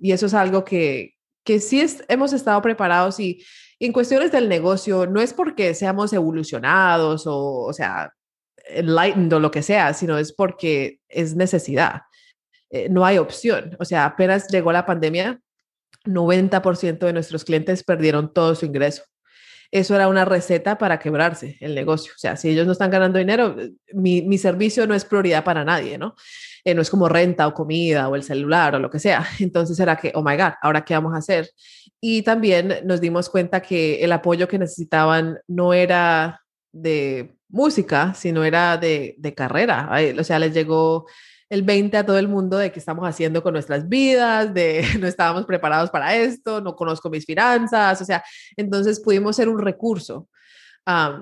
[0.00, 1.14] y eso es algo que,
[1.44, 3.44] que sí hemos estado preparados y
[3.78, 8.12] en cuestiones del negocio, no es porque seamos evolucionados o, o sea,
[8.68, 12.02] enlightened o lo que sea, sino es porque es necesidad.
[12.70, 13.76] Eh, no hay opción.
[13.78, 15.40] O sea, apenas llegó la pandemia,
[16.04, 19.02] 90% de nuestros clientes perdieron todo su ingreso.
[19.72, 22.12] Eso era una receta para quebrarse el negocio.
[22.14, 23.56] O sea, si ellos no están ganando dinero,
[23.92, 26.14] mi, mi servicio no es prioridad para nadie, ¿no?
[26.64, 29.26] Eh, no es como renta o comida o el celular o lo que sea.
[29.40, 31.50] Entonces era que, oh my God, ¿ahora qué vamos a hacer?
[32.00, 36.40] Y también nos dimos cuenta que el apoyo que necesitaban no era
[36.72, 39.90] de música, sino era de, de carrera.
[40.18, 41.06] O sea, les llegó
[41.48, 45.06] el 20 a todo el mundo de qué estamos haciendo con nuestras vidas, de no
[45.06, 48.24] estábamos preparados para esto, no conozco mis finanzas, o sea,
[48.56, 50.28] entonces pudimos ser un recurso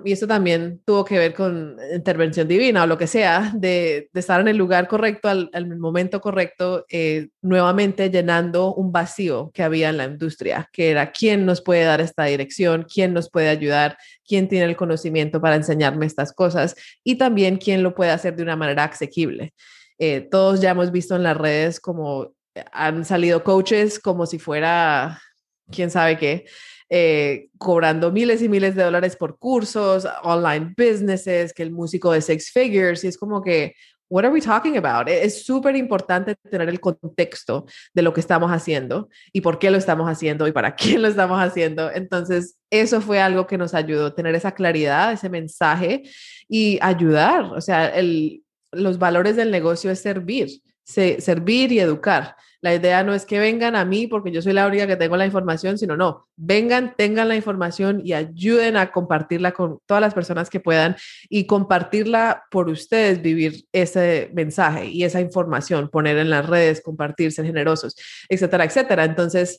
[0.04, 4.38] y esto también tuvo que ver con intervención divina o lo que sea, de, estar
[4.40, 9.96] en el lugar correcto, al, momento correcto, eh, nuevamente llenando un vacío que había en
[9.96, 13.96] la industria, que era quién nos puede dar esta dirección, quién nos puede ayudar,
[14.26, 18.42] quién tiene el conocimiento para enseñarme estas cosas y también quién lo puede hacer de
[18.42, 19.54] una manera asequible.
[19.98, 22.34] Eh, todos ya hemos visto en las redes como
[22.70, 25.22] han salido coaches como si fuera
[25.70, 26.44] quién sabe qué.
[26.90, 32.20] Eh, cobrando miles y miles de dólares por cursos, online businesses, que el músico de
[32.20, 33.74] six figures, y es como que,
[34.08, 35.08] what are we talking about?
[35.08, 39.70] E-, es súper importante tener el contexto de lo que estamos haciendo y por qué
[39.70, 41.90] lo estamos haciendo y para quién lo estamos haciendo.
[41.90, 46.02] Entonces, eso fue algo que nos ayudó, tener esa claridad, ese mensaje
[46.48, 47.44] y ayudar.
[47.44, 48.42] O sea, el,
[48.72, 50.48] los valores del negocio es servir,
[50.84, 52.36] servir y educar.
[52.60, 55.18] La idea no es que vengan a mí porque yo soy la única que tengo
[55.18, 60.14] la información, sino no, vengan, tengan la información y ayuden a compartirla con todas las
[60.14, 60.96] personas que puedan
[61.28, 67.32] y compartirla por ustedes, vivir ese mensaje y esa información, poner en las redes, compartir,
[67.32, 67.96] ser generosos,
[68.30, 69.04] etcétera, etcétera.
[69.04, 69.58] Entonces,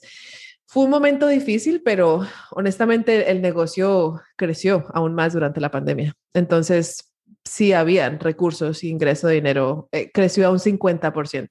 [0.66, 6.16] fue un momento difícil, pero honestamente el negocio creció aún más durante la pandemia.
[6.34, 7.14] Entonces,
[7.46, 11.48] sí habían recursos y ingreso de dinero, eh, creció a un 50%.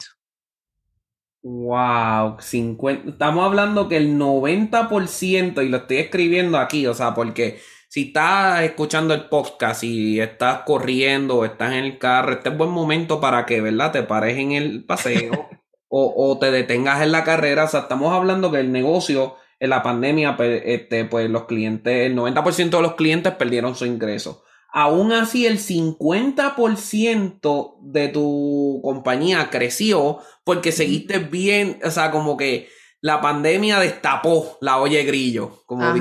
[1.42, 3.10] Wow, 50.
[3.10, 8.62] Estamos hablando que el 90%, y lo estoy escribiendo aquí, o sea, porque si estás
[8.62, 13.20] escuchando el podcast y estás corriendo o estás en el carro, este es buen momento
[13.20, 13.92] para que, ¿verdad?
[13.92, 15.48] Te pares en el paseo
[15.88, 17.64] o, o, te detengas en la carrera.
[17.64, 22.16] O sea, estamos hablando que el negocio en la pandemia, este, pues los clientes, el
[22.16, 24.44] 90% de los clientes perdieron su ingreso
[24.74, 32.68] aún así el 50% de tu compañía creció porque seguiste bien, o sea, como que
[33.00, 35.94] la pandemia destapó la olla de grillo, como,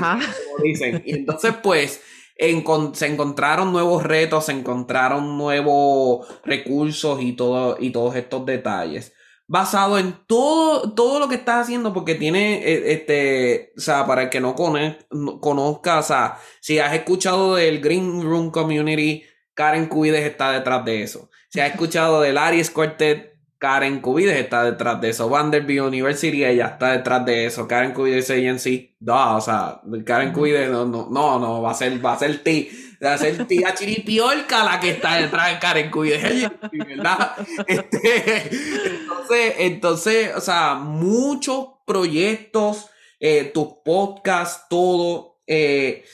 [0.64, 2.00] dicen, Y entonces, pues,
[2.36, 9.12] se encontraron nuevos retos, se encontraron nuevos recursos y, todo, y todos estos detalles
[9.54, 14.22] basado en todo, todo lo que estás haciendo, porque tiene, eh, este, o sea, para
[14.22, 19.22] el que no, conozca, o sea, si has escuchado del Green Room Community,
[19.54, 21.30] Karen Cubides está detrás de eso.
[21.50, 25.28] Si has escuchado del Aries Quartet, Karen Cubides está detrás de eso.
[25.28, 27.68] Vanderbilt University, ella está detrás de eso.
[27.68, 32.04] Karen Cubides agency, no, o sea, Karen Cubides, no, no, no, no, va a ser,
[32.04, 32.68] va a ser ti
[33.12, 37.32] de ser tía chiripiolca la que está detrás de Karen Cuide, ¿verdad?
[37.66, 38.50] Este,
[38.86, 42.86] entonces, entonces, o sea, muchos proyectos,
[43.20, 45.40] eh, tus podcasts, todo.
[45.46, 46.04] Eh,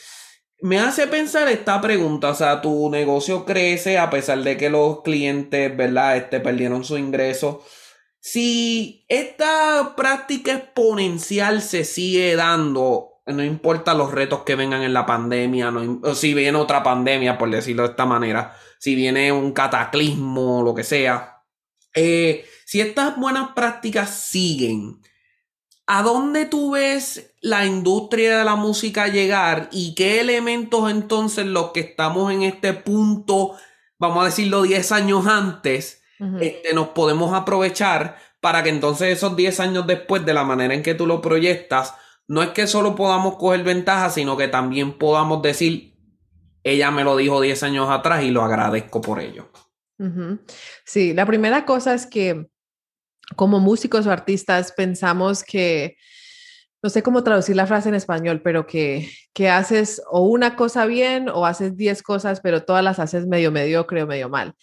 [0.63, 5.03] me hace pensar esta pregunta, o sea, tu negocio crece a pesar de que los
[5.03, 6.17] clientes, ¿verdad?
[6.17, 7.65] Este, perdieron su ingreso.
[8.21, 15.07] Si esta práctica exponencial se sigue dando no importa los retos que vengan en la
[15.07, 19.53] pandemia, no, o si viene otra pandemia, por decirlo de esta manera, si viene un
[19.53, 21.43] cataclismo, lo que sea.
[21.95, 25.01] Eh, si estas buenas prácticas siguen,
[25.87, 31.73] ¿a dónde tú ves la industria de la música llegar y qué elementos entonces los
[31.73, 33.57] que estamos en este punto,
[33.99, 36.03] vamos a decirlo 10 años antes,
[36.41, 40.83] este, nos podemos aprovechar para que entonces esos 10 años después, de la manera en
[40.83, 41.95] que tú lo proyectas,
[42.31, 45.97] no es que solo podamos coger ventaja, sino que también podamos decir,
[46.63, 49.51] ella me lo dijo 10 años atrás y lo agradezco por ello.
[50.85, 52.47] Sí, la primera cosa es que
[53.35, 55.97] como músicos o artistas pensamos que,
[56.85, 60.87] no sé cómo traducir la frase en español, pero que, que haces o una cosa
[60.87, 64.55] bien o haces 10 cosas, pero todas las haces medio mediocre o medio mal.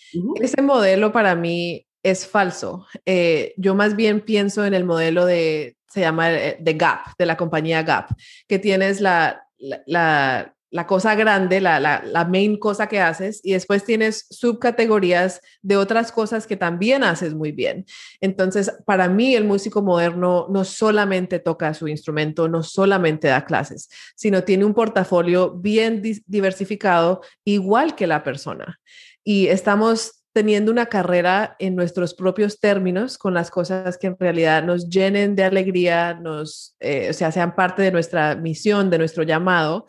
[0.42, 2.88] Ese modelo para mí es falso.
[3.06, 7.26] Eh, yo más bien pienso en el modelo de se llama eh, The Gap, de
[7.26, 8.10] la compañía Gap,
[8.48, 13.84] que tienes la, la, la, cosa grande, la, la, main cosa que haces, y después
[13.84, 17.86] tienes subcategorías de otras cosas que también haces muy bien.
[18.22, 23.90] Entonces, para mí, el músico moderno no solamente toca su instrumento, no solamente da clases,
[24.16, 28.80] sino tiene un portafolio bien diversificado, igual que la persona.
[29.24, 34.62] Y estamos teniendo una carrera en nuestros propios términos, con las cosas que en realidad
[34.62, 39.24] nos llenen de alegría, nos, eh, o sea, sean parte de nuestra misión, de nuestro
[39.24, 39.88] llamado,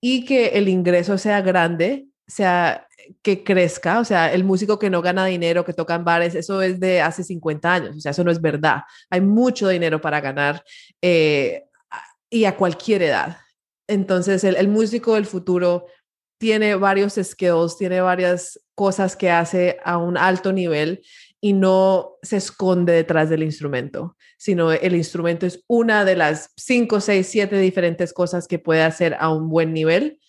[0.00, 2.86] y que el ingreso sea grande, sea
[3.22, 6.62] que crezca, o sea, el músico que no gana dinero, que toca en bares, eso
[6.62, 8.82] es de hace 50 años, o sea, eso no es verdad.
[9.10, 10.62] Hay mucho dinero para ganar
[11.02, 11.64] eh,
[12.30, 13.38] y a cualquier edad.
[13.88, 15.86] Entonces, el, el músico del futuro
[16.38, 21.02] tiene varios skills, tiene varias cosas que hace a un alto nivel
[21.40, 27.00] y no se esconde detrás del instrumento, sino el instrumento es una de las cinco,
[27.00, 30.20] seis, siete diferentes cosas que puede hacer a un buen nivel.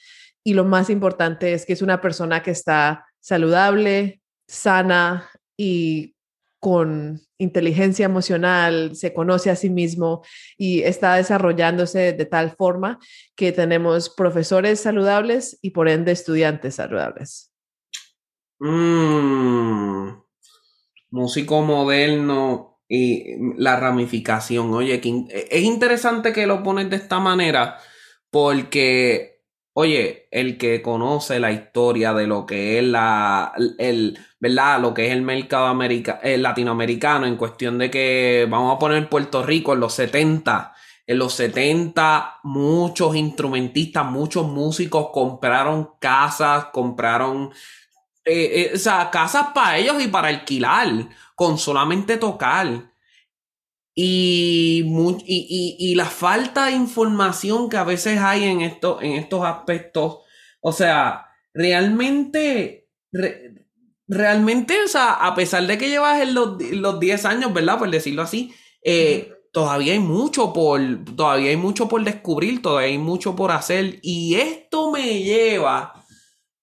[0.44, 6.16] Y lo más importante es que es una persona que está saludable, sana y
[6.60, 10.22] con inteligencia emocional, se conoce a sí mismo
[10.58, 13.00] y está desarrollándose de tal forma
[13.36, 17.52] que tenemos profesores saludables y por ende estudiantes saludables.
[18.60, 20.22] Mm.
[21.12, 24.74] músico moderno y la ramificación.
[24.74, 25.00] Oye,
[25.50, 27.78] es interesante que lo pones de esta manera
[28.30, 29.39] porque
[29.74, 34.82] Oye, el que conoce la historia de lo que es la, el, ¿verdad?
[34.82, 35.74] Lo que es el mercado
[36.24, 40.74] latinoamericano en cuestión de que vamos a poner Puerto Rico en los 70.
[41.08, 47.52] En los 70 muchos instrumentistas, muchos músicos compraron casas, compraron,
[48.26, 52.89] eh, eh, o sea, casas para ellos y para alquilar, con solamente tocar.
[54.02, 60.20] Y, y, la falta de información que a veces hay en, esto, en estos aspectos,
[60.62, 62.88] o sea, realmente,
[64.08, 67.78] realmente, o sea, a pesar de que llevas los, los 10 años, ¿verdad?
[67.78, 68.54] Por decirlo así,
[68.86, 70.80] eh, todavía hay mucho por,
[71.18, 74.00] todavía hay mucho por descubrir, todavía hay mucho por hacer.
[74.02, 76.06] Y esto me lleva,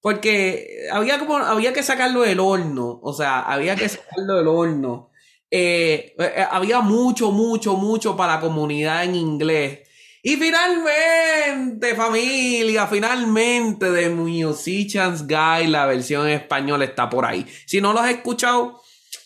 [0.00, 5.10] porque había como, había que sacarlo del horno, o sea, había que sacarlo del horno.
[5.50, 9.80] Eh, eh, había mucho, mucho, mucho para la comunidad en inglés.
[10.22, 17.46] Y finalmente, familia, finalmente, The Musician's Guide, la versión española está por ahí.
[17.64, 18.82] Si no lo has escuchado,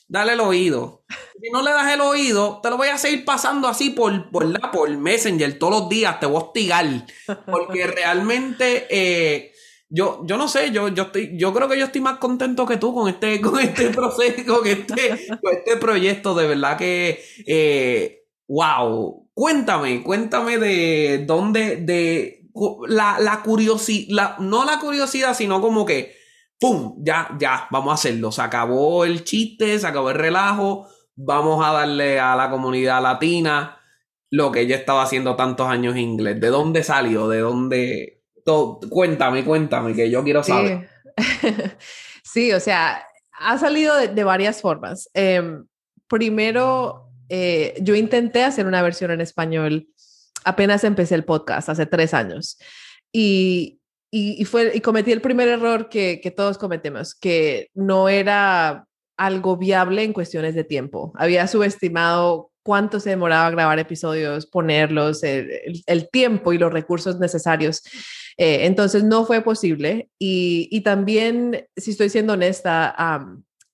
[0.09, 1.05] dale el oído.
[1.41, 4.45] Si no le das el oído, te lo voy a seguir pasando así por, por,
[4.45, 6.87] la, por Messenger todos los días, te voy a hostigar.
[7.47, 9.55] Porque realmente, eh,
[9.93, 12.77] yo, yo no sé, yo, yo, estoy, yo creo que yo estoy más contento que
[12.77, 16.35] tú con este, con este proceso, con este, con este proyecto.
[16.35, 19.29] De verdad que, eh, wow.
[19.35, 22.49] Cuéntame, cuéntame de dónde, de
[22.89, 26.15] la, la curiosidad, no la curiosidad, sino como que,
[26.59, 26.97] ¡pum!
[27.03, 28.31] Ya, ya, vamos a hacerlo.
[28.33, 30.87] Se acabó el chiste, se acabó el relajo.
[31.17, 33.81] Vamos a darle a la comunidad latina
[34.31, 36.41] lo que ella estaba haciendo tantos años en inglés.
[36.41, 37.29] ¿De dónde salió?
[37.29, 38.20] ¿De dónde?
[38.89, 40.89] Cuéntame, cuéntame, que yo quiero saber.
[42.23, 45.11] Sí, o sea, ha salido de, varias formas.
[45.15, 45.65] Em,
[46.07, 49.89] primero, eh, yo intenté hacer una versión en español
[50.45, 52.59] apenas empecé el podcast, hace tres años.
[53.13, 53.81] Y,
[54.11, 58.87] y, fue, y cometí el primer error que, que todos cometemos, que no era
[59.17, 61.13] algo viable en cuestiones de tiempo.
[61.17, 67.83] Había subestimado cuánto se demoraba grabar episodios, ponerlos, el, tiempo y los recursos necesarios.
[68.37, 70.09] Eh, entonces no fue posible.
[70.19, 72.95] Y, y, también, si estoy siendo honesta,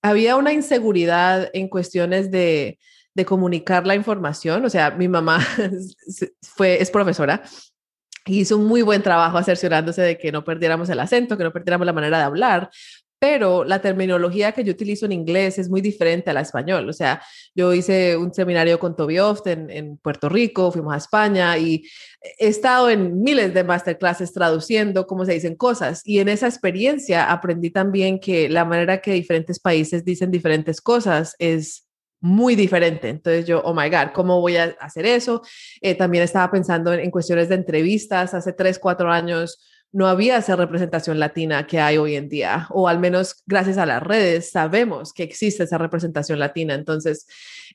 [0.03, 2.79] había una inseguridad en cuestiones de,
[3.15, 4.65] de comunicar la información.
[4.65, 5.41] O sea, mi mamá
[6.43, 7.43] fue, es profesora
[8.27, 11.87] hizo un muy buen trabajo acerciorándose de que no perdiéramos el acento, que no perdiéramos
[11.87, 12.71] la manera de hablar,
[13.19, 16.89] pero la terminología que yo utilizo en inglés es muy diferente a la español.
[16.89, 17.23] O sea,
[17.55, 21.85] yo hice un seminario con Toby Oft en, Puerto Rico, fuimos a España y
[22.39, 26.03] he estado en miles de masterclasses traduciendo cómo se dicen cosas.
[26.05, 31.35] Y en esa experiencia aprendí también que la manera que diferentes países dicen diferentes cosas
[31.39, 31.87] es
[32.21, 33.09] muy diferente.
[33.09, 35.43] Entonces yo, oh my God, ¿cómo voy a hacer eso?
[35.81, 38.35] Eh, también estaba pensando en, cuestiones de entrevistas.
[38.35, 39.59] Hace tres, cuatro años
[39.97, 43.87] no había esa representación latina que hay hoy en día, o al menos gracias a
[43.87, 46.75] las redes sabemos que existe esa representación latina.
[46.75, 47.27] Entonces,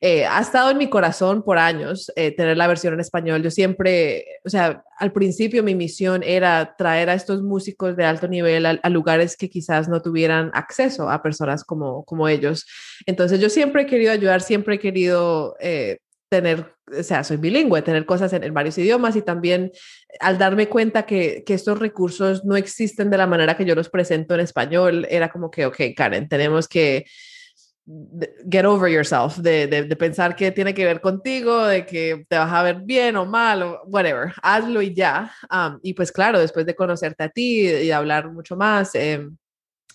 [0.01, 3.41] eh, ha estado en mi corazón por años eh, tener la versión en español.
[3.41, 8.27] Yo siempre, o sea, al principio mi misión era traer a estos músicos de alto
[8.27, 12.67] nivel a, lugares que quizás no tuvieran acceso a personas como, como ellos.
[13.07, 15.55] Entonces, yo siempre he querido ayudar, siempre he querido...
[15.59, 15.97] Eh,
[16.31, 19.71] tener, o sea, soy bilingüe, tener cosas en, varios idiomas y también
[20.19, 23.89] al darme cuenta que, que, estos recursos no existen de la manera que yo los
[23.89, 27.05] presento en español, era como que, ok, Karen, tenemos que
[28.49, 32.51] get over yourself, de, de, pensar que tiene que ver contigo, de que te vas
[32.51, 35.31] a ver bien o mal, o whatever, hazlo y ya.
[35.51, 39.27] Um, y pues claro, después de conocerte a ti y hablar mucho más, eh,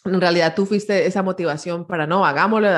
[0.06, 2.68] en realidad tú fuiste esa motivación para, no, hagámoslo,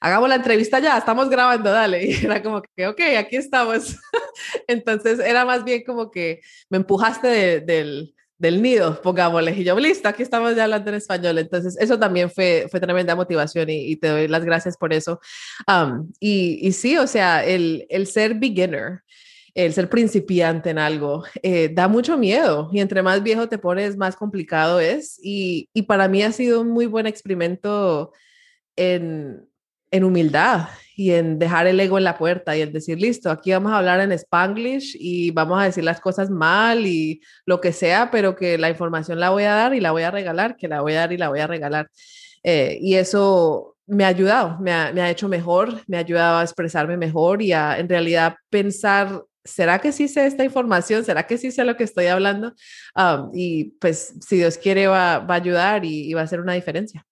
[0.00, 2.04] hagamos la entrevista ya, estamos grabando, dale.
[2.04, 3.96] Y era como que, ok, aquí estamos.
[4.66, 6.40] Entonces era más bien como que
[6.70, 9.52] me empujaste del, del nido, pongámosle.
[9.52, 11.38] Y yo, listo, aquí estamos ya hablando en español.
[11.38, 15.20] Entonces eso también fue, fue tremenda motivación y, te doy las gracias por eso.
[16.20, 19.02] y, y, sí, o sea, el, el ser beginner
[19.54, 23.96] el ser principiante en algo, eh, da mucho miedo y entre más viejo te pones,
[23.96, 25.18] más complicado es.
[25.22, 28.12] Y, y para mí ha sido un muy buen experimento
[28.76, 29.46] en,
[29.90, 33.52] en, humildad y en dejar el ego en la puerta y en decir, listo, aquí
[33.52, 37.72] vamos a hablar en spanglish y vamos a decir las cosas mal y lo que
[37.72, 40.68] sea, pero que la información la voy a dar y la voy a regalar, que
[40.68, 41.90] la voy a dar y la voy a regalar.
[42.42, 46.38] Eh, y eso me ha ayudado, me ha, me ha, hecho mejor, me ha ayudado
[46.38, 51.04] a expresarme mejor y a en realidad pensar ¿será que sí sé esta información?
[51.04, 52.54] ¿Será que sí sé lo que estoy hablando?
[53.34, 57.06] y pues si Dios quiere va, a ayudar y, va a hacer una diferencia.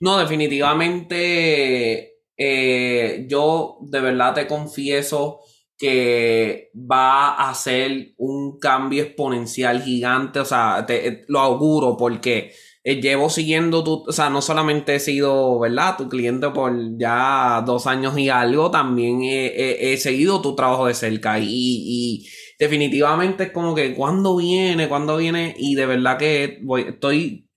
[0.00, 5.40] No, definitivamente eh, yo de verdad te confieso
[5.80, 12.52] que va a ser un cambio exponencial gigante, o sea, te, lo auguro porque
[12.84, 15.96] eh, llevo siguiendo tu, o sea, no solamente he sido, ¿verdad?
[15.98, 21.38] Tu cliente por ya dos años y algo, también he, seguido tu trabajo de cerca.
[21.38, 22.26] Y, y,
[22.58, 27.49] definitivamente es como que cuando viene, cuando viene y de verdad que voy, estoy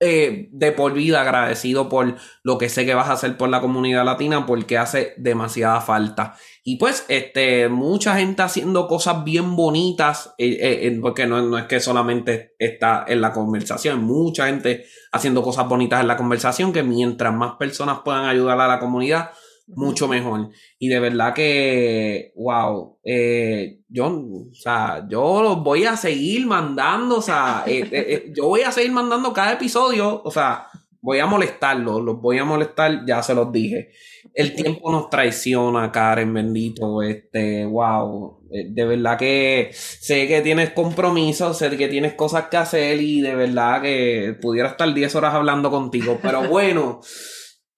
[0.00, 3.60] eh, de por vida agradecido por lo que sé que vas a hacer por la
[3.60, 6.36] comunidad latina porque hace demasiada falta.
[6.62, 11.64] Y pues, este, mucha gente haciendo cosas bien bonitas, eh, eh, porque no, no, es
[11.64, 16.84] que solamente está en la conversación, mucha gente haciendo cosas bonitas en la conversación que
[16.84, 19.30] mientras más personas puedan ayudar a la comunidad,
[19.68, 20.50] mucho mejor.
[20.78, 27.18] Y de verdad que, wow, eh, yo, o sea, yo los voy a seguir mandando,
[27.18, 30.66] o sea, eh, eh, yo voy a seguir mandando cada episodio, o sea,
[31.00, 33.90] voy a molestarlos, los voy a molestar, ya se los dije.
[34.34, 41.58] El tiempo nos traiciona, Karen, bendito, este, wow, de verdad que sé que tienes compromisos,
[41.58, 45.70] sé que tienes cosas que hacer y de verdad que pudiera estar 10 horas hablando
[45.70, 47.00] contigo, pero bueno.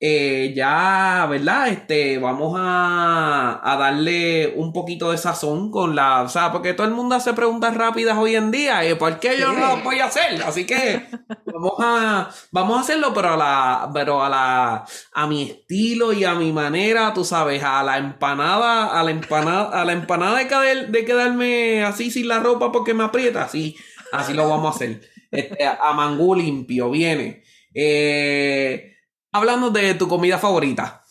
[0.03, 1.69] Eh, ya, ¿verdad?
[1.69, 6.87] Este, vamos a, a, darle un poquito de sazón con la, o sea, porque todo
[6.87, 9.99] el mundo hace preguntas rápidas hoy en día, y ¿por qué yo no lo voy
[9.99, 10.43] a hacer?
[10.43, 11.07] Así que
[11.45, 16.25] vamos a, vamos a hacerlo, pero a la, pero a la, a mi estilo y
[16.25, 20.87] a mi manera, tú sabes, a la empanada, a la empanada, a la empanada de,
[20.87, 23.77] de quedarme así sin la ropa porque me aprieta, así,
[24.13, 25.03] así lo vamos a hacer.
[25.31, 27.43] Este, a mangú limpio, viene.
[27.75, 28.97] Eh,
[29.33, 31.03] Hablando de tu comida favorita.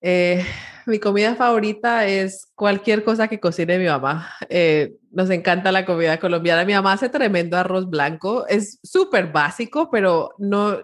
[0.00, 0.44] Eh,
[0.86, 4.30] mi comida favorita es cualquier cosa que cocine mi mamá.
[4.48, 6.64] Eh, nos encanta la comida colombiana.
[6.64, 8.46] Mi mamá hace tremendo arroz blanco.
[8.48, 10.80] Es súper básico, pero no,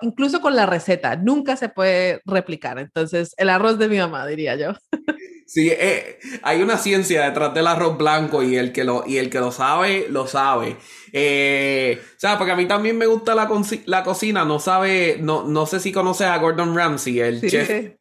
[0.00, 2.78] incluso con la receta, nunca se puede replicar.
[2.78, 4.72] Entonces, el arroz de mi mamá, diría yo.
[5.46, 9.30] Sí, eh, hay una ciencia detrás del arroz blanco y el que lo, y el
[9.30, 10.76] que lo sabe, lo sabe.
[11.12, 13.48] Eh, o sea, porque a mí también me gusta la,
[13.86, 17.92] la cocina, no sabe, no, no sé si conoces a Gordon Ramsay, el chef.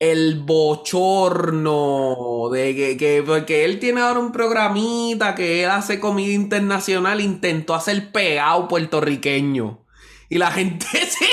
[0.00, 2.16] El bochorno
[2.52, 7.74] de que, que, porque él tiene ahora un programita que él hace comida internacional, intentó
[7.74, 9.86] hacer pegado puertorriqueño.
[10.28, 11.24] Y la gente se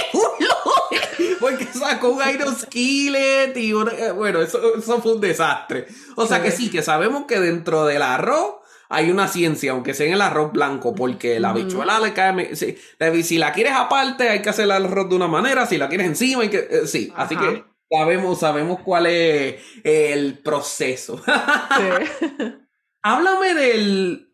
[1.46, 5.86] porque sacó un Iron Skillet y eh, bueno, eso, eso, fue un desastre.
[6.16, 8.56] O sea que sí, que sabemos que dentro del arroz
[8.90, 12.56] hay una ciencia, aunque sea en el arroz blanco, porque la bichuela le cae.
[12.56, 12.78] Si,
[13.24, 16.08] si, la quieres aparte, hay que hacer el arroz de una manera, si la quieres
[16.08, 16.68] encima, hay que.
[16.68, 21.22] Eh, sí, así que sabemos, sabemos cuál es el proceso.
[23.04, 24.34] Háblame del,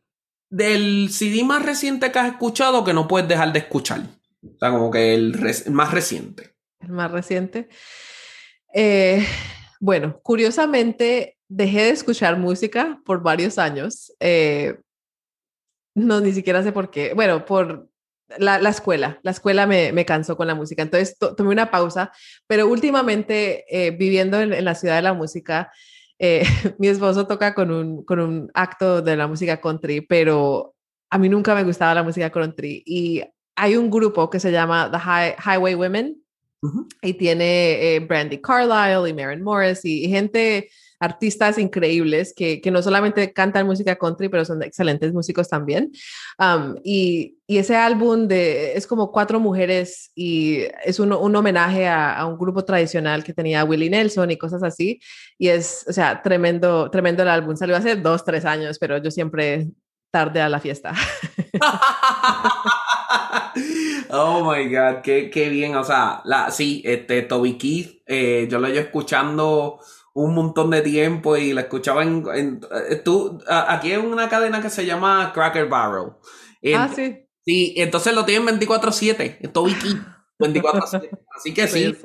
[0.50, 4.00] del CD más reciente que has escuchado que no puedes dejar de escuchar.
[4.44, 5.38] O sea, como que el
[5.72, 6.51] más reciente
[6.82, 7.70] el más reciente.
[8.74, 9.26] Eh,
[9.80, 14.14] bueno, curiosamente dejé de escuchar música por varios años.
[14.20, 14.80] Eh,
[15.96, 17.14] no, ni siquiera sé por qué.
[17.14, 17.90] Bueno, por
[18.38, 19.20] la, escuela.
[19.24, 20.82] La escuela me, me, cansó con la música.
[20.82, 22.12] Entonces tomé una pausa,
[22.48, 25.72] pero últimamente eh, viviendo en, la ciudad de la música,
[26.78, 30.76] mi esposo toca con un, con un acto de la música country, pero
[31.10, 32.84] a mí nunca me gustaba la música country.
[32.86, 33.24] Y
[33.56, 36.22] hay un grupo que se llama The Highway Women,
[37.02, 42.84] y tiene eh, Brandy Carlisle y Maren Morris y, gente, artistas increíbles que, que, no
[42.84, 45.92] solamente cantan música country, pero son excelentes músicos también.
[46.84, 52.14] y, y, ese álbum de, es como cuatro mujeres y es un, un homenaje a,
[52.14, 55.00] a, un grupo tradicional que tenía Willie Nelson y cosas así.
[55.40, 57.56] Y es, o sea, tremendo, tremendo el álbum.
[57.56, 59.68] Salió hace dos, tres años, pero yo siempre
[60.12, 60.94] tarde a la fiesta.
[64.12, 65.76] Oh my god, qué, qué, bien.
[65.76, 69.80] O sea, la, sí, este Toby Keith, eh, yo lo llevo escuchando
[70.14, 72.62] un montón de tiempo y lo escuchaba en.
[72.90, 76.14] Eh, tú, aquí hay una cadena que se llama Cracker Barrel.
[76.76, 77.28] ah, sí.
[77.44, 79.98] Sí, entonces lo tienen 24-7, Toby Keith.
[80.42, 80.84] 24
[81.36, 81.96] Así que sí.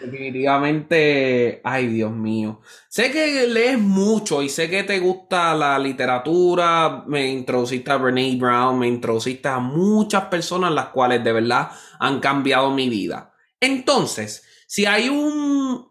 [0.00, 2.60] Definitivamente, ay Dios mío.
[2.88, 7.04] Sé que lees mucho y sé que te gusta la literatura.
[7.06, 12.20] Me introduciste a Brene Brown, me introduciste a muchas personas las cuales de verdad han
[12.20, 13.32] cambiado mi vida.
[13.60, 15.88] Entonces, si hay un,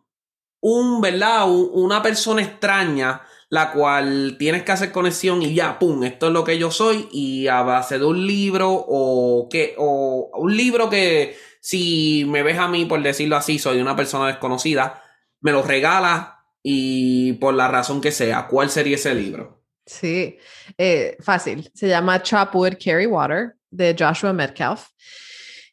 [0.59, 1.49] un, ¿verdad?
[1.49, 3.21] una persona extraña
[3.51, 7.09] la cual tienes que hacer conexión y ya, pum, esto es lo que yo soy
[7.11, 12.57] y a base de un libro o que, o un libro que si me ves
[12.57, 15.03] a mí, por decirlo así, soy una persona desconocida,
[15.41, 16.29] me lo regalas
[16.63, 19.61] y por la razón que sea, ¿cuál sería ese libro?
[19.85, 20.37] Sí,
[20.77, 21.69] eh, fácil.
[21.73, 24.87] Se llama Chop Wood, Carry Water de Joshua Metcalf.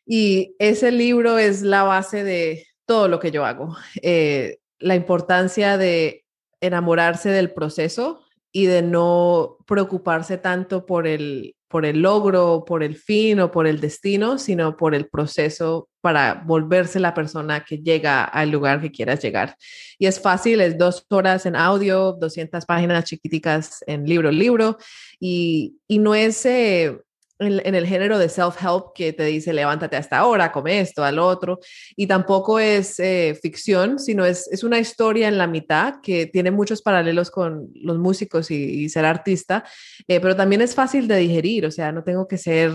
[0.05, 3.76] Y ese libro es la base de todo lo que yo hago.
[4.03, 6.24] Eh, la importancia de
[6.61, 8.21] enamorarse del proceso
[8.53, 13.67] y de no preocuparse tanto por el, por el logro, por el fin o por
[13.67, 18.91] el destino, sino por el proceso para volverse la persona que llega al lugar que
[18.91, 19.55] quieras llegar.
[19.99, 24.79] Y es fácil, es dos horas en audio, 200 páginas chiquiticas en libro, libro,
[25.21, 26.45] y, y no es...
[26.47, 26.99] Eh,
[27.39, 31.61] en, el género de self-help que te dice levántate hasta ahora, come esto, al otro,
[31.97, 36.51] y tampoco es eh, ficción, sino es, es, una historia en la mitad que tiene
[36.51, 39.64] muchos paralelos con los músicos y, ser artista,
[40.07, 42.72] eh, pero también es fácil de digerir, o sea, no tengo que ser,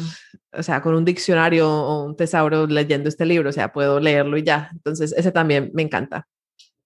[0.52, 4.38] o sea, con un diccionario o un tesauro leyendo este libro, o sea, puedo leerlo
[4.38, 6.28] y ya, entonces ese también me encanta.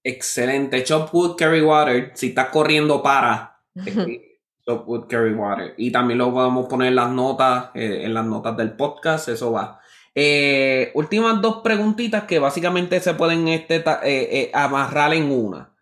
[0.04, 0.84] Excelente.
[0.86, 2.12] Chop Wood, Carry Water.
[2.14, 3.60] Si estás corriendo, para.
[4.68, 5.36] Wood, Carry.
[5.78, 9.30] Y también lo podemos poner en las notas, eh, en las notas del podcast.
[9.30, 9.80] Eso va.
[10.14, 15.74] Eh, últimas dos preguntitas que básicamente se pueden este, eh, amarrar en una.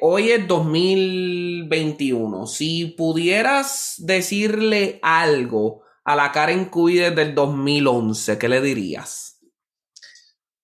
[0.00, 2.46] hoy es 2021.
[2.46, 9.40] Si pudieras decirle algo a la Karen Cuide del 2011, ¿qué le dirías?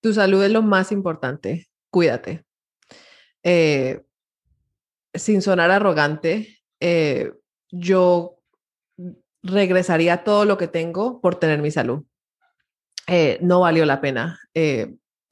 [0.01, 2.45] Tu salud es lo más importante cuídate.
[5.15, 7.33] Sin sonar arrogante, eh,
[7.71, 8.39] yo
[9.43, 12.03] regresaría todo lo que tengo por tener mi salud.
[13.07, 14.39] Eh, no valió la pena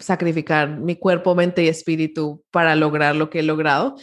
[0.00, 3.96] sacrificar mi cuerpo, mente y espíritu para lograr lo que he logrado.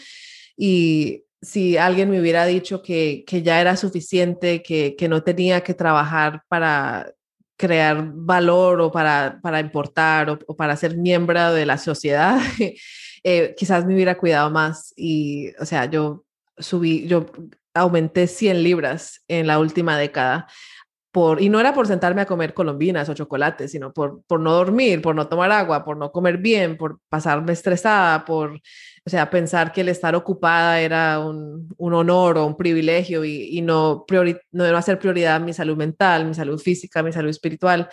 [0.55, 6.43] Y si alguien me hubiera dicho que, ya era suficiente, que, no tenía que trabajar
[6.47, 7.11] para
[7.57, 12.39] crear valor o para, para importar o, para ser miembro de la sociedad,
[13.23, 16.23] eh, quizás me hubiera cuidado más y, o sea, yo
[16.57, 17.25] subí, yo
[17.73, 20.47] aumenté 100 libras en la última década.
[21.39, 25.15] Y no era por sentarme a comer colombinas o chocolates, sino por, no dormir, por
[25.15, 29.81] no tomar agua, por no comer bien, por pasarme estresada, por o sea, pensar que
[29.81, 34.99] el estar ocupada era un, honor o un privilegio y, y no, priori, no hacer
[34.99, 37.89] prioridad mi salud mental, mi salud física, mi salud espiritual.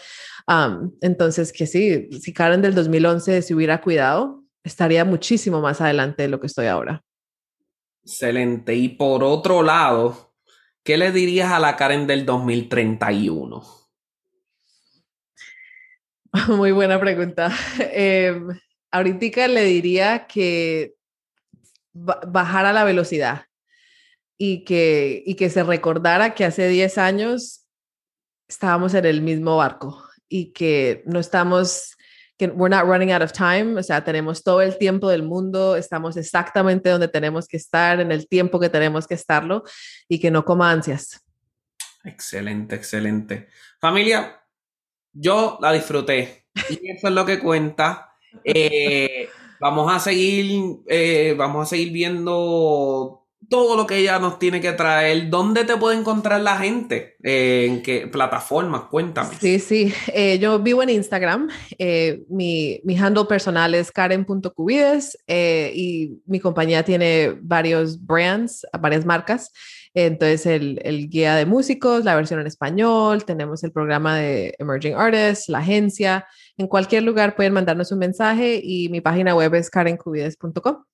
[1.00, 6.28] entonces, que sí, si Karen del 2011 se hubiera cuidado, estaría muchísimo más adelante de
[6.28, 7.02] lo que estoy ahora.
[8.04, 8.74] Excelente.
[8.74, 10.34] Y por otro lado,
[10.82, 13.62] ¿qué le dirías a la Karen del 2031?
[16.48, 17.50] Muy buena pregunta.
[17.96, 18.38] Eh,
[18.90, 20.94] ahorita le diría que
[21.92, 23.46] bajar a la velocidad
[24.36, 27.66] y que, y que se recordara que hace 10 años
[28.48, 31.93] estábamos en el mismo barco y que no estamos,
[32.38, 35.76] que we're not running out of time, o sea, tenemos todo el tiempo del mundo,
[35.76, 39.62] estamos exactamente donde tenemos que estar, en el tiempo que tenemos que estarlo
[40.08, 41.24] y que no coma ansias.
[42.04, 43.48] Excelente, excelente.
[43.80, 44.40] Familia,
[45.12, 48.10] yo la disfruté y eso es lo que cuenta.
[48.42, 49.28] Eh,
[49.64, 54.72] Vamos a seguir, eh, vamos a seguir viendo todo lo que ella nos tiene que
[54.72, 55.30] traer.
[55.30, 57.16] ¿Dónde te puede encontrar la gente?
[57.22, 58.82] Eh, ¿En qué plataformas?
[58.90, 59.34] Cuéntame.
[59.40, 59.92] Sí, sí.
[60.08, 61.48] Eh, yo vivo en Instagram.
[62.28, 69.50] mi, mi, handle personal es karen.cubides y mi compañía tiene varios brands, varias marcas.
[69.94, 74.94] Entonces, el, el, guía de músicos, la versión en español, tenemos el programa de Emerging
[74.94, 76.26] Artists, la agencia.
[76.56, 80.84] En cualquier lugar pueden mandarnos un mensaje y mi página web es karencubides.com.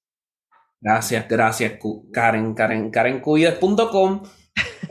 [0.80, 1.74] Gracias, gracias,
[2.12, 4.22] Karen, Karen, karencubides.com.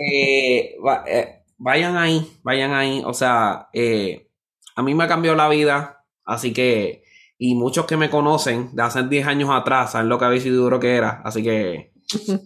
[0.01, 0.75] Eh,
[1.07, 3.01] eh, vayan ahí, vayan ahí.
[3.05, 4.29] O sea, eh,
[4.75, 7.03] a mí me cambió la vida, así que,
[7.37, 10.63] y muchos que me conocen de hace 10 años atrás saben lo que había sido
[10.63, 11.91] duro que era, así que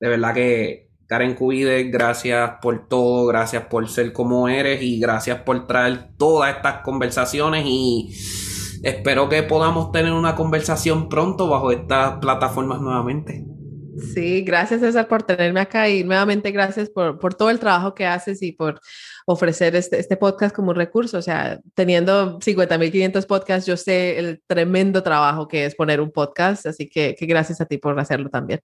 [0.00, 5.42] de verdad que Karen Cubide, gracias por todo, gracias por ser como eres y gracias
[5.42, 8.14] por traer todas estas conversaciones y
[8.82, 13.44] espero que podamos tener una conversación pronto bajo estas plataformas nuevamente.
[14.14, 18.04] Sí, gracias César por tenerme acá y nuevamente gracias por, por todo el trabajo que
[18.04, 18.78] haces y por
[19.24, 21.18] ofrecer este, este podcast como un recurso.
[21.18, 26.66] O sea, teniendo 50.500 podcasts, yo sé el tremendo trabajo que es poner un podcast,
[26.66, 28.60] así que, que gracias a ti por hacerlo también.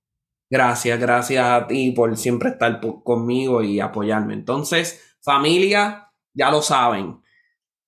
[0.50, 4.34] Gracias, gracias a ti por siempre estar conmigo y apoyarme.
[4.34, 7.21] Entonces, familia, ya lo saben.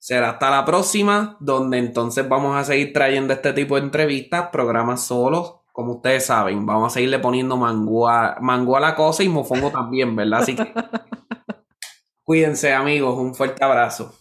[0.05, 5.07] Será hasta la próxima, donde entonces vamos a seguir trayendo este tipo de entrevistas, programas
[5.07, 6.67] solos, como ustedes saben.
[6.67, 10.43] Vamos a seguirle poniendo mango a, a la cosa y mofongo también, ¿verdad?
[10.43, 10.75] Así que
[12.23, 13.19] cuídense, amigos.
[13.19, 14.15] Un fuerte abrazo.